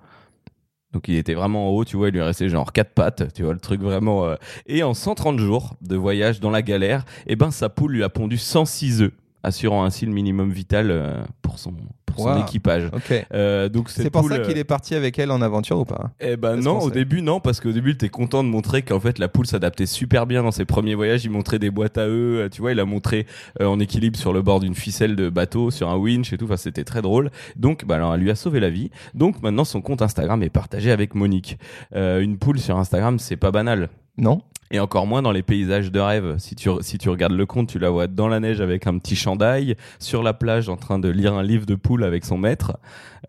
Donc 0.93 1.09
il 1.09 1.17
était 1.17 1.35
vraiment 1.35 1.69
en 1.69 1.73
haut, 1.73 1.85
tu 1.85 1.97
vois, 1.99 2.09
il 2.09 2.15
lui 2.15 2.23
restait 2.23 2.49
genre 2.49 2.73
quatre 2.73 2.95
pattes, 2.95 3.33
tu 3.35 3.43
vois, 3.43 3.53
le 3.53 3.59
truc 3.61 3.83
vraiment. 3.83 4.25
euh. 4.25 4.37
Et 4.67 4.83
en 4.83 4.95
130 4.95 5.39
jours 5.39 5.75
de 5.83 5.95
voyage 5.97 6.41
dans 6.41 6.51
la 6.51 6.63
galère, 6.63 7.05
eh 7.27 7.37
ben 7.37 7.51
sa 7.51 7.69
poule 7.69 7.93
lui 7.93 8.03
a 8.03 8.09
pondu 8.09 8.39
106 8.39 9.03
œufs, 9.03 9.13
assurant 9.47 9.85
ainsi 9.85 10.07
le 10.07 10.12
minimum 10.12 10.50
vital 10.50 10.91
euh, 10.91 11.23
pour 11.43 11.59
son 11.59 11.73
pour 12.07 12.25
son 12.25 12.41
équipage. 12.41 12.91
Euh, 13.35 13.69
donc 13.69 13.91
C'est 13.91 14.09
pour 14.09 14.26
ça 14.26 14.38
qu'il 14.38 14.57
euh, 14.57 14.61
est 14.61 14.65
parti 14.65 14.95
avec 14.95 15.19
elle 15.19 15.31
en 15.31 15.43
aventure 15.43 15.79
ou 15.79 15.85
pas 15.85 16.12
eh 16.21 16.37
ben 16.37 16.57
non, 16.57 16.79
au 16.79 16.91
début 16.91 17.21
non, 17.21 17.41
parce 17.41 17.61
qu'au 17.61 17.73
début 17.73 17.97
t'es 17.97 18.09
content 18.09 18.43
de 18.43 18.49
montrer 18.49 18.81
qu'en 18.83 19.00
fait 19.00 19.19
la 19.19 19.29
poule 19.29 19.47
s'adaptait 19.47 19.85
super 19.85 20.26
bien 20.26 20.43
dans 20.43 20.50
ses 20.50 20.65
premiers 20.65 20.95
voyages. 20.95 21.25
Il 21.25 21.31
montrait 21.31 21.59
des 21.59 21.71
boîtes 21.71 21.99
à 21.99 22.07
euh, 22.37 22.49
tu 22.49 22.61
vois, 22.61 22.73
il 22.73 22.81
a 22.81 22.85
montré 22.85 23.26
euh, 23.61 23.67
en 23.67 23.81
équilibre 23.81 24.19
sur 24.19 24.33
le 24.33 24.43
bord 24.43 24.61
d'une 24.61 24.75
ficelle 24.75 25.17
de 25.17 25.29
bateau, 25.29 25.71
sur 25.71 25.88
un 25.88 25.97
winch 25.97 26.33
et 26.33 26.38
tout. 26.38 26.47
Enfin, 26.47 26.57
c'était 26.57 26.85
très 26.85 27.03
drôle. 27.03 27.31
Donc, 27.57 27.85
bah 27.85 27.97
alors, 27.97 28.15
elle 28.15 28.21
lui 28.21 28.31
a 28.31 28.35
sauvé 28.35 28.61
la 28.61 28.71
vie. 28.71 28.91
Donc 29.15 29.43
maintenant, 29.43 29.65
son 29.65 29.81
compte 29.81 30.03
Instagram 30.03 30.43
est 30.43 30.50
partagé 30.50 30.91
avec 30.91 31.15
Monique. 31.15 31.59
Euh, 31.95 32.21
une 32.21 32.38
poule 32.38 32.59
sur 32.59 32.76
Instagram, 32.79 33.19
c'est 33.19 33.37
pas 33.37 33.50
banal. 33.50 33.88
Non 34.19 34.41
Et 34.70 34.80
encore 34.80 35.06
moins 35.06 35.23
dans 35.23 35.32
les 35.32 35.42
paysages 35.42 35.92
de 35.92 36.00
rêve. 36.00 36.37
Si 36.38 36.56
tu, 36.56 36.68
si 36.80 36.99
tu 36.99 37.08
regardes 37.08 37.35
le 37.35 37.46
compte, 37.46 37.68
tu 37.68 37.78
la 37.78 37.90
vois 37.90 38.06
dans 38.08 38.26
la 38.28 38.40
neige 38.40 38.61
avec 38.61 38.87
un 38.87 38.99
petit 38.99 39.14
chandail, 39.16 39.76
sur 39.99 40.23
la 40.23 40.35
plage 40.35 40.68
en 40.68 40.76
train 40.76 40.99
de 40.99 41.08
lire 41.08 41.35
un 41.35 41.42
livre 41.42 41.66
de 41.66 41.75
poule 41.76 42.02
avec 42.04 42.25
son 42.25 42.37
maître. 42.38 42.76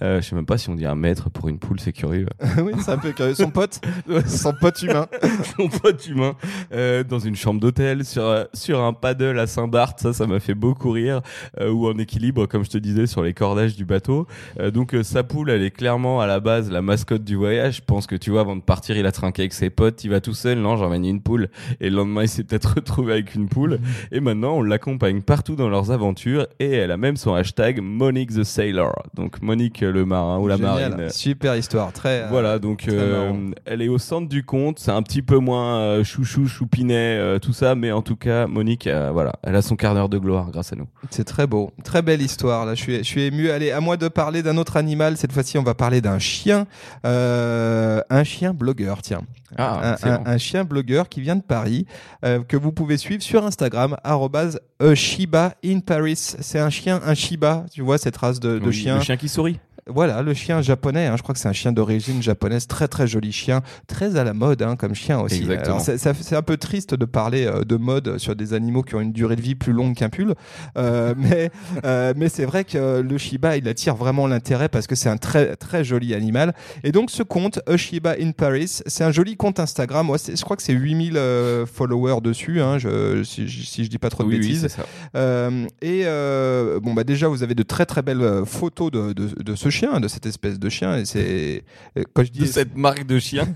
Euh, 0.01 0.22
je 0.22 0.27
sais 0.27 0.36
même 0.36 0.46
pas 0.46 0.58
si 0.60 0.70
on 0.70 0.75
dit 0.75 0.86
un 0.86 0.94
maître 0.96 1.29
pour 1.32 1.48
une 1.48 1.58
poule, 1.58 1.79
c'est 1.79 1.94
curieux. 1.94 2.27
Oui, 2.63 2.74
c'est 2.79 2.91
un 2.91 2.98
peu 2.98 3.12
curieux. 3.12 3.34
Son 3.36 3.50
pote 3.50 3.79
Son 4.27 4.53
pote 4.53 4.82
humain. 4.84 5.08
son 5.58 5.67
pote 5.70 6.08
humain 6.08 6.36
euh, 6.74 7.03
dans 7.03 7.20
une 7.20 7.36
chambre 7.36 7.60
d'hôtel 7.60 8.03
sur 8.06 8.24
euh, 8.24 8.44
sur 8.53 8.82
un 8.82 8.94
paddle 8.94 9.39
à 9.39 9.48
Saint-Barth 9.48 10.00
ça 10.00 10.13
ça 10.13 10.27
m'a 10.27 10.39
fait 10.39 10.53
beaucoup 10.53 10.91
rire 10.91 11.22
euh, 11.60 11.72
ou 11.72 11.88
en 11.88 11.98
équilibre 11.98 12.46
comme 12.46 12.63
je 12.63 12.70
te 12.70 12.77
disais 12.77 13.08
sur 13.08 13.23
les 13.23 13.34
cordages 13.34 13.76
du 13.76 13.86
bateau 13.86 14.28
Euh, 14.60 14.71
donc 14.71 14.93
euh, 14.93 15.04
sa 15.04 15.23
poule 15.23 15.50
elle 15.50 15.63
est 15.63 15.71
clairement 15.71 16.19
à 16.21 16.28
la 16.28 16.39
base 16.39 16.69
la 16.71 16.82
mascotte 16.82 17.23
du 17.23 17.36
voyage 17.36 17.78
je 17.78 17.82
pense 17.86 18.08
que 18.08 18.15
tu 18.15 18.32
vois 18.32 18.41
avant 18.41 18.56
de 18.56 18.62
partir 18.62 18.97
il 18.97 19.06
a 19.06 19.12
trinqué 19.12 19.43
avec 19.43 19.54
ses 19.54 19.69
potes 19.69 20.04
il 20.04 20.10
va 20.10 20.19
tout 20.21 20.34
seul 20.34 20.60
non 20.60 20.78
j'emmène 20.78 21.06
une 21.06 21.21
poule 21.28 21.50
et 21.82 21.90
le 21.90 21.96
lendemain 21.98 22.24
il 22.24 22.30
s'est 22.30 22.44
peut-être 22.44 22.76
retrouvé 22.76 23.13
avec 23.13 23.36
une 23.36 23.48
poule 23.50 23.80
et 24.12 24.20
maintenant 24.20 24.54
on 24.58 24.62
l'accompagne 24.63 25.22
partout 25.22 25.56
dans 25.56 25.70
leurs 25.70 25.92
aventures 25.92 26.48
et 26.60 26.72
elle 26.72 26.92
a 26.92 26.98
même 26.98 27.18
son 27.18 27.34
hashtag 27.34 27.82
Monique 27.82 28.32
the 28.34 28.44
Sailor 28.44 28.94
donc 29.13 29.42
Monique 29.42 29.82
le 29.82 30.06
marin 30.06 30.38
ou 30.40 30.48
la 30.48 30.56
Génial. 30.58 30.92
marine 30.96 31.10
Super 31.10 31.56
histoire. 31.56 31.92
Très. 31.94 32.24
euh, 32.24 32.28
voilà, 32.30 32.60
donc 32.60 32.80
très 32.84 32.92
euh, 32.96 33.34
elle 33.66 33.82
est 33.82 33.88
au 33.90 33.98
centre 33.98 34.28
du 34.30 34.44
compte. 34.44 34.80
C'est 34.80 34.92
un 34.92 35.02
petit 35.04 35.22
peu 35.22 35.38
moins 35.38 35.80
euh, 35.80 36.04
chouchou, 36.04 36.48
choupinet, 36.48 37.18
euh, 37.18 37.40
tout 37.40 37.54
ça, 37.54 37.76
mais 37.76 37.92
en 37.92 38.02
tout 38.02 38.16
cas, 38.16 38.48
Monique, 38.48 38.88
voilà, 39.13 39.34
elle 39.44 39.56
a 39.56 39.62
son 39.62 39.76
quart 39.76 39.94
d'heure 39.94 40.10
de 40.10 40.18
gloire 40.18 40.50
grâce 40.52 40.72
à 40.74 40.76
nous. 40.76 40.88
C'est 41.10 41.24
très 41.24 41.48
beau. 41.48 41.72
Très 41.84 42.02
belle 42.02 42.22
histoire. 42.22 42.66
Là, 42.66 42.76
je 42.76 42.82
suis, 42.82 42.98
je 42.98 43.04
suis 43.04 43.22
ému. 43.24 43.50
Allez, 43.50 43.72
à 43.72 43.80
moi 43.82 43.98
de 43.98 44.08
parler 44.08 44.44
d'un 44.44 44.58
autre 44.58 44.78
animal. 44.78 45.18
Cette 45.18 45.32
fois-ci, 45.32 45.58
on 45.58 45.63
va 45.63 45.74
parler 45.74 46.00
d'un 46.02 46.20
chien. 46.20 46.68
Un 47.04 48.24
chien 48.24 48.54
blogueur, 48.54 49.02
tiens. 49.02 49.22
Ah, 49.58 49.96
un- 50.04 50.22
un 50.26 50.38
chien 50.38 50.63
blogueur 50.66 51.08
qui 51.10 51.16
vient 51.21 51.36
de 51.36 51.41
Paris, 51.41 51.86
euh, 52.23 52.43
que 52.43 52.58
vous 52.58 52.71
pouvez 52.71 52.97
suivre 52.97 53.21
sur 53.21 53.45
Instagram, 53.45 53.97
euh, 54.06 54.95
Shiba 54.95 55.56
in 55.63 55.80
Paris. 55.80 56.15
C'est 56.15 56.60
un 56.60 56.69
chien, 56.69 57.01
un 57.06 57.13
Shiba, 57.13 57.65
tu 57.71 57.82
vois, 57.82 57.97
cette 57.97 58.17
race 58.17 58.39
de, 58.39 58.60
de 58.60 58.65
Oui, 58.65 58.73
chien. 58.73 58.95
Le 58.95 59.01
chien 59.01 59.17
qui 59.17 59.30
sourit. 59.30 59.60
Voilà, 59.89 60.21
le 60.21 60.34
chien 60.34 60.62
japonais, 60.62 61.08
hein, 61.08 61.15
je 61.17 61.23
crois 61.23 61.34
que 61.34 61.39
c'est 61.39 61.47
un 61.47 61.54
chien 61.54 61.71
d'origine 61.71 62.21
japonaise, 62.21 62.67
très 62.67 62.88
très 62.88 63.08
joli 63.08 63.32
chien, 63.32 63.62
très 63.88 64.15
à 64.17 64.23
la 64.23 64.34
mode 64.34 64.62
hein, 64.62 64.76
comme 64.76 64.95
chien 64.95 65.19
aussi. 65.19 65.38
Exactement. 65.38 65.80
C'est, 65.80 66.36
un 66.36 66.41
peu 66.41 66.58
triste 66.58 66.93
de 66.93 67.06
parler 67.06 67.45
euh, 67.45 67.63
de 67.63 67.76
mode 67.78 68.17
sur 68.17 68.36
des 68.36 68.54
animaux 68.54 68.84
qui 68.84 68.95
ont 68.95 69.02
une 69.02 69.12
durée 69.13 69.36
de 69.36 69.41
vie 69.41 69.56
plus 69.56 69.73
longue 69.73 69.95
qu'un 69.95 70.10
pull, 70.10 70.34
euh, 70.78 71.13
mais, 71.17 71.52
euh, 71.86 72.13
mais 72.15 72.30
c'est 72.30 72.45
vrai 72.45 72.63
que 72.63 73.02
le 73.02 73.17
Shiba, 73.17 73.58
il 73.58 73.67
attire 73.67 73.95
vraiment 73.95 74.28
l'intérêt 74.28 74.69
parce 74.69 74.88
que 74.88 74.95
c'est 74.95 75.10
un 75.10 75.17
très 75.17 75.56
très 75.56 75.84
joli 75.84 76.13
animal. 76.13 76.54
Et 76.84 76.91
donc 76.91 77.12
ce 77.12 77.23
compte, 77.23 77.60
A 77.67 77.78
Shiba 77.78 78.15
in 78.19 78.32
Paris, 78.32 78.82
c'est 78.86 79.04
un 79.04 79.12
joli 79.12 79.36
compte 79.38 79.60
Instagram. 79.60 80.06
Moi, 80.08 80.17
je 80.17 80.41
crois 80.43 80.56
que 80.58 80.63
c'est 80.63 80.73
8000 80.73 81.17
euh, 81.17 81.65
followers 81.65 82.21
dessus, 82.21 82.62
hein, 82.62 82.78
je, 82.78 83.23
si, 83.23 83.47
je- 83.47 83.65
si 83.65 83.84
je 83.86 83.89
dis 83.89 83.97
pas 83.97 84.10
trop 84.10 84.23
de 84.23 84.30
Oui, 84.30 84.39
bêtises. 84.39 84.67
Euh, 85.15 85.65
et 85.82 86.02
euh, 86.06 86.80
bon 86.80 86.93
bah 86.93 87.04
déjà 87.04 87.28
vous 87.28 87.43
avez 87.43 87.56
de 87.56 87.63
très 87.63 87.86
très 87.86 88.02
belles 88.02 88.43
photos 88.45 88.91
de, 88.91 89.13
de, 89.13 89.28
de 89.43 89.56
ce 89.56 89.69
chien, 89.69 89.77
de 89.82 90.08
cette 90.08 90.26
espèce 90.26 90.60
de 90.60 90.70
chien. 90.70 90.98
Et 90.98 91.06
c'est 91.06 91.63
euh, 91.98 92.04
quand 92.13 92.24
je 92.24 92.32
dis 92.32 92.40
De 92.40 92.46
cette 92.46 92.76
marque 92.76 93.06
de 93.06 93.20
chien. 93.20 93.48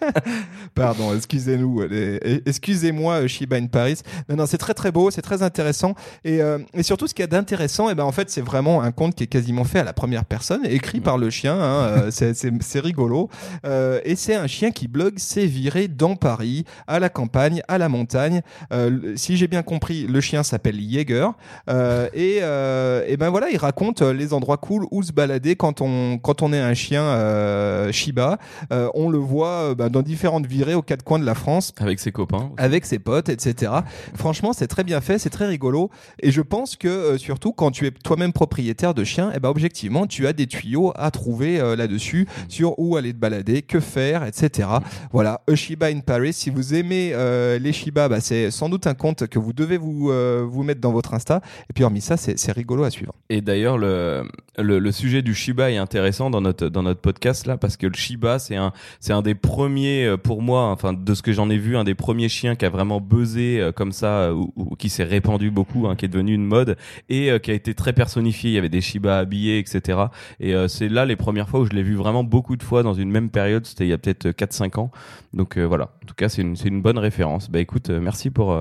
pardon, 0.74 1.14
excusez-nous, 1.14 1.82
les- 1.88 2.42
excusez-moi 2.46 3.22
euh, 3.22 3.28
Shiba 3.28 3.56
in 3.56 3.66
Paris. 3.66 4.00
Non 4.28 4.36
non 4.36 4.46
c'est 4.46 4.58
très 4.58 4.74
très 4.74 4.92
beau, 4.92 5.10
c'est 5.10 5.22
très 5.22 5.42
intéressant 5.42 5.94
et, 6.24 6.40
euh, 6.42 6.58
et 6.74 6.82
surtout 6.82 7.06
ce 7.06 7.14
qu'il 7.14 7.22
y 7.22 7.24
a 7.24 7.28
d'intéressant, 7.28 7.90
et 7.90 7.94
ben 7.94 8.04
en 8.04 8.12
fait 8.12 8.30
c'est 8.30 8.40
vraiment 8.40 8.82
un 8.82 8.92
conte 8.92 9.14
qui 9.14 9.24
est 9.24 9.26
quasiment 9.28 9.64
fait 9.64 9.80
à 9.80 9.84
la 9.84 9.92
première 9.92 10.24
personne, 10.24 10.60
écrit 10.64 11.00
par 11.00 11.18
le 11.18 11.30
chien. 11.30 11.54
hein, 11.54 11.86
euh, 12.06 12.10
c'est- 12.10 12.80
rigolo 12.80 13.28
Euh, 13.64 14.00
et 14.04 14.16
c'est 14.16 14.34
un 14.34 14.46
chien 14.46 14.70
qui 14.70 14.88
blogue 14.88 15.18
ses 15.18 15.46
virées 15.46 15.88
dans 15.88 16.16
Paris, 16.16 16.64
à 16.86 16.98
la 16.98 17.08
campagne, 17.08 17.62
à 17.68 17.78
la 17.78 17.88
montagne. 17.88 18.40
Euh, 18.72 19.14
si 19.16 19.36
j'ai 19.36 19.48
bien 19.48 19.62
compris, 19.62 20.06
le 20.06 20.20
chien 20.20 20.42
s'appelle 20.42 20.78
Jaeger. 20.80 21.32
Euh, 21.68 22.08
et, 22.14 22.38
euh, 22.42 23.04
et 23.06 23.16
ben 23.16 23.28
voilà, 23.30 23.50
il 23.50 23.56
raconte 23.58 24.02
euh, 24.02 24.12
les 24.12 24.32
endroits 24.32 24.56
cool 24.56 24.86
où 24.90 25.02
se 25.02 25.12
balader 25.12 25.56
quand 25.56 25.80
on 25.80 26.18
quand 26.18 26.42
on 26.42 26.52
est 26.52 26.58
un 26.60 26.74
chien 26.74 27.02
euh, 27.02 27.92
Shiba. 27.92 28.38
Euh, 28.72 28.88
on 28.94 29.08
le 29.10 29.18
voit 29.18 29.70
euh, 29.70 29.74
bah, 29.74 29.88
dans 29.88 30.02
différentes 30.02 30.46
virées 30.60 30.74
aux 30.74 30.82
quatre 30.82 31.02
coins 31.02 31.18
de 31.18 31.24
la 31.24 31.34
France 31.34 31.72
Avec 31.78 32.00
ses 32.00 32.12
copains. 32.12 32.50
avec 32.58 32.84
ses 32.84 32.98
potes, 32.98 33.30
etc. 33.30 33.72
Franchement, 34.14 34.52
c'est 34.52 34.66
très 34.66 34.84
bien 34.84 35.00
fait, 35.00 35.18
c'est 35.18 35.30
très 35.30 35.46
rigolo. 35.46 35.88
Et 36.22 36.30
je 36.30 36.42
pense 36.42 36.76
que 36.76 36.86
euh, 36.88 37.16
surtout 37.18 37.52
quand 37.54 37.70
tu 37.70 37.86
es 37.86 37.90
toi-même 37.90 38.34
propriétaire 38.34 38.92
de 38.92 39.02
chien, 39.02 39.32
eh 39.34 39.40
ben, 39.40 39.48
objectivement, 39.48 40.06
tu 40.06 40.26
as 40.26 40.34
des 40.34 40.46
tuyaux 40.46 40.92
à 40.96 41.10
trouver 41.10 41.58
euh, 41.60 41.76
là-dessus 41.76 42.26
sur 42.48 42.78
où 42.78 42.96
aller 42.98 43.14
te 43.14 43.18
balader, 43.18 43.62
que 43.62 43.80
faire, 43.80 44.22
etc. 44.26 44.68
Voilà, 45.12 45.40
A 45.50 45.54
Shiba 45.54 45.86
in 45.86 46.00
Paris. 46.00 46.34
Si 46.34 46.50
vous 46.50 46.74
aimez 46.74 47.12
euh, 47.14 47.58
les 47.58 47.72
Shiba, 47.72 48.10
bah, 48.10 48.20
c'est 48.20 48.50
sans 48.50 48.68
doute 48.68 48.86
un 48.86 48.94
compte 48.94 49.26
que 49.28 49.38
vous 49.38 49.54
devez 49.54 49.78
vous, 49.78 50.12
vous 50.50 50.62
mettre 50.62 50.82
dans 50.82 50.92
votre 50.92 51.14
Insta. 51.14 51.40
Et 51.70 51.72
puis 51.72 51.84
hormis 51.84 52.02
ça, 52.02 52.18
c'est 52.18 52.52
rigolo 52.52 52.84
à 52.84 52.90
suivre. 52.90 53.14
Et 53.30 53.40
d'ailleurs, 53.40 53.78
le, 53.78 54.24
le, 54.58 54.78
le 54.78 54.92
sujet 54.92 55.22
du 55.22 55.34
Shiba 55.34 55.70
est 55.70 55.78
intéressant 55.78 56.28
dans 56.28 56.42
notre, 56.42 56.68
dans 56.68 56.82
notre 56.82 57.00
podcast 57.00 57.46
là, 57.46 57.56
parce 57.56 57.78
que 57.78 57.86
le 57.86 57.94
Shiba, 57.94 58.38
c'est 58.38 58.56
un, 58.56 58.72
un 59.08 59.22
des 59.22 59.34
premiers, 59.34 60.16
pour 60.22 60.42
moi, 60.42 60.49
enfin, 60.58 60.92
de 60.92 61.14
ce 61.14 61.22
que 61.22 61.32
j'en 61.32 61.50
ai 61.50 61.56
vu, 61.58 61.76
un 61.76 61.84
des 61.84 61.94
premiers 61.94 62.28
chiens 62.28 62.54
qui 62.56 62.64
a 62.64 62.70
vraiment 62.70 63.00
buzzé 63.00 63.60
euh, 63.60 63.72
comme 63.72 63.92
ça, 63.92 64.06
euh, 64.06 64.32
ou, 64.32 64.52
ou 64.56 64.76
qui 64.76 64.88
s'est 64.88 65.04
répandu 65.04 65.50
beaucoup, 65.50 65.86
hein, 65.86 65.96
qui 65.96 66.04
est 66.04 66.08
devenu 66.08 66.34
une 66.34 66.44
mode, 66.44 66.76
et 67.08 67.30
euh, 67.30 67.38
qui 67.38 67.50
a 67.50 67.54
été 67.54 67.74
très 67.74 67.92
personnifié. 67.92 68.50
Il 68.50 68.54
y 68.54 68.58
avait 68.58 68.68
des 68.68 68.80
Shiba 68.80 69.18
habillés, 69.18 69.58
etc. 69.58 69.98
Et 70.40 70.54
euh, 70.54 70.68
c'est 70.68 70.88
là 70.88 71.04
les 71.04 71.16
premières 71.16 71.48
fois 71.48 71.60
où 71.60 71.64
je 71.66 71.72
l'ai 71.72 71.82
vu 71.82 71.94
vraiment 71.94 72.24
beaucoup 72.24 72.56
de 72.56 72.62
fois 72.62 72.82
dans 72.82 72.94
une 72.94 73.10
même 73.10 73.30
période, 73.30 73.66
c'était 73.66 73.84
il 73.84 73.90
y 73.90 73.92
a 73.92 73.98
peut-être 73.98 74.28
4-5 74.28 74.78
ans. 74.78 74.90
Donc 75.32 75.58
voilà, 75.58 75.90
en 76.02 76.06
tout 76.06 76.14
cas, 76.14 76.28
c'est 76.28 76.42
une, 76.42 76.56
une 76.64 76.82
bonne 76.82 76.98
référence. 76.98 77.50
Bah 77.50 77.60
écoute, 77.60 77.88
merci 77.88 78.30
pour, 78.30 78.58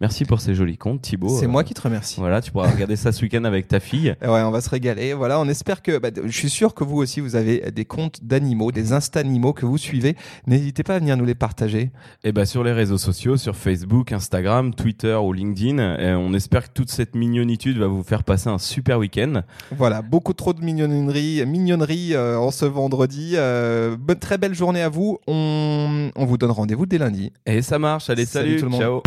merci 0.00 0.24
pour 0.24 0.40
ces 0.40 0.54
jolis 0.54 0.78
comptes, 0.78 1.02
Thibaut. 1.02 1.28
C'est 1.28 1.48
moi 1.48 1.64
qui 1.64 1.74
te 1.74 1.82
remercie. 1.82 2.20
Voilà, 2.20 2.40
tu 2.40 2.52
pourras 2.52 2.70
regarder 2.70 2.94
ça 2.94 3.10
ce 3.10 3.22
week-end 3.22 3.44
avec 3.44 3.68
ta 3.68 3.80
fille. 3.80 4.14
Ouais, 4.22 4.40
on 4.42 4.50
va 4.50 4.60
se 4.62 4.70
régaler. 4.70 5.12
Voilà, 5.12 5.40
on 5.40 5.48
espère 5.48 5.82
que. 5.82 5.98
bah, 5.98 6.08
je 6.24 6.30
suis 6.30 6.48
sûr 6.48 6.74
que 6.74 6.84
vous 6.84 6.96
aussi, 6.96 7.20
vous 7.20 7.36
avez 7.36 7.70
des 7.70 7.84
comptes 7.84 8.24
d'animaux, 8.24 8.72
des 8.72 8.92
insta-animaux 8.92 9.52
que 9.52 9.66
vous 9.66 9.78
suivez. 9.78 10.16
N'hésitez 10.46 10.82
pas 10.84 10.94
à 10.94 10.98
venir 11.00 11.16
nous 11.16 11.24
les 11.24 11.31
partager. 11.34 11.90
Et 12.24 12.32
bah 12.32 12.46
sur 12.46 12.64
les 12.64 12.72
réseaux 12.72 12.98
sociaux, 12.98 13.36
sur 13.36 13.56
Facebook, 13.56 14.12
Instagram, 14.12 14.74
Twitter 14.74 15.14
ou 15.14 15.32
LinkedIn, 15.32 15.78
euh, 15.78 16.14
on 16.14 16.34
espère 16.34 16.68
que 16.68 16.72
toute 16.74 16.90
cette 16.90 17.14
mignonitude 17.14 17.78
va 17.78 17.86
vous 17.86 18.02
faire 18.02 18.24
passer 18.24 18.48
un 18.48 18.58
super 18.58 18.98
week-end. 18.98 19.42
Voilà, 19.76 20.02
beaucoup 20.02 20.32
trop 20.32 20.52
de 20.52 20.62
mignonnerie, 20.64 21.44
mignonnerie 21.46 22.14
euh, 22.14 22.38
en 22.38 22.50
ce 22.50 22.64
vendredi. 22.64 23.32
Euh, 23.34 23.96
bonne, 23.98 24.18
très 24.18 24.38
belle 24.38 24.54
journée 24.54 24.82
à 24.82 24.88
vous. 24.88 25.18
On, 25.26 26.10
on 26.14 26.24
vous 26.24 26.38
donne 26.38 26.50
rendez-vous 26.50 26.86
dès 26.86 26.98
lundi. 26.98 27.32
Et 27.46 27.62
ça 27.62 27.78
marche, 27.78 28.10
allez 28.10 28.26
Salut 28.26 28.58
salut, 28.58 28.58
tout 28.60 28.64
le 28.66 28.70
monde. 28.70 28.80
ciao 28.80 29.02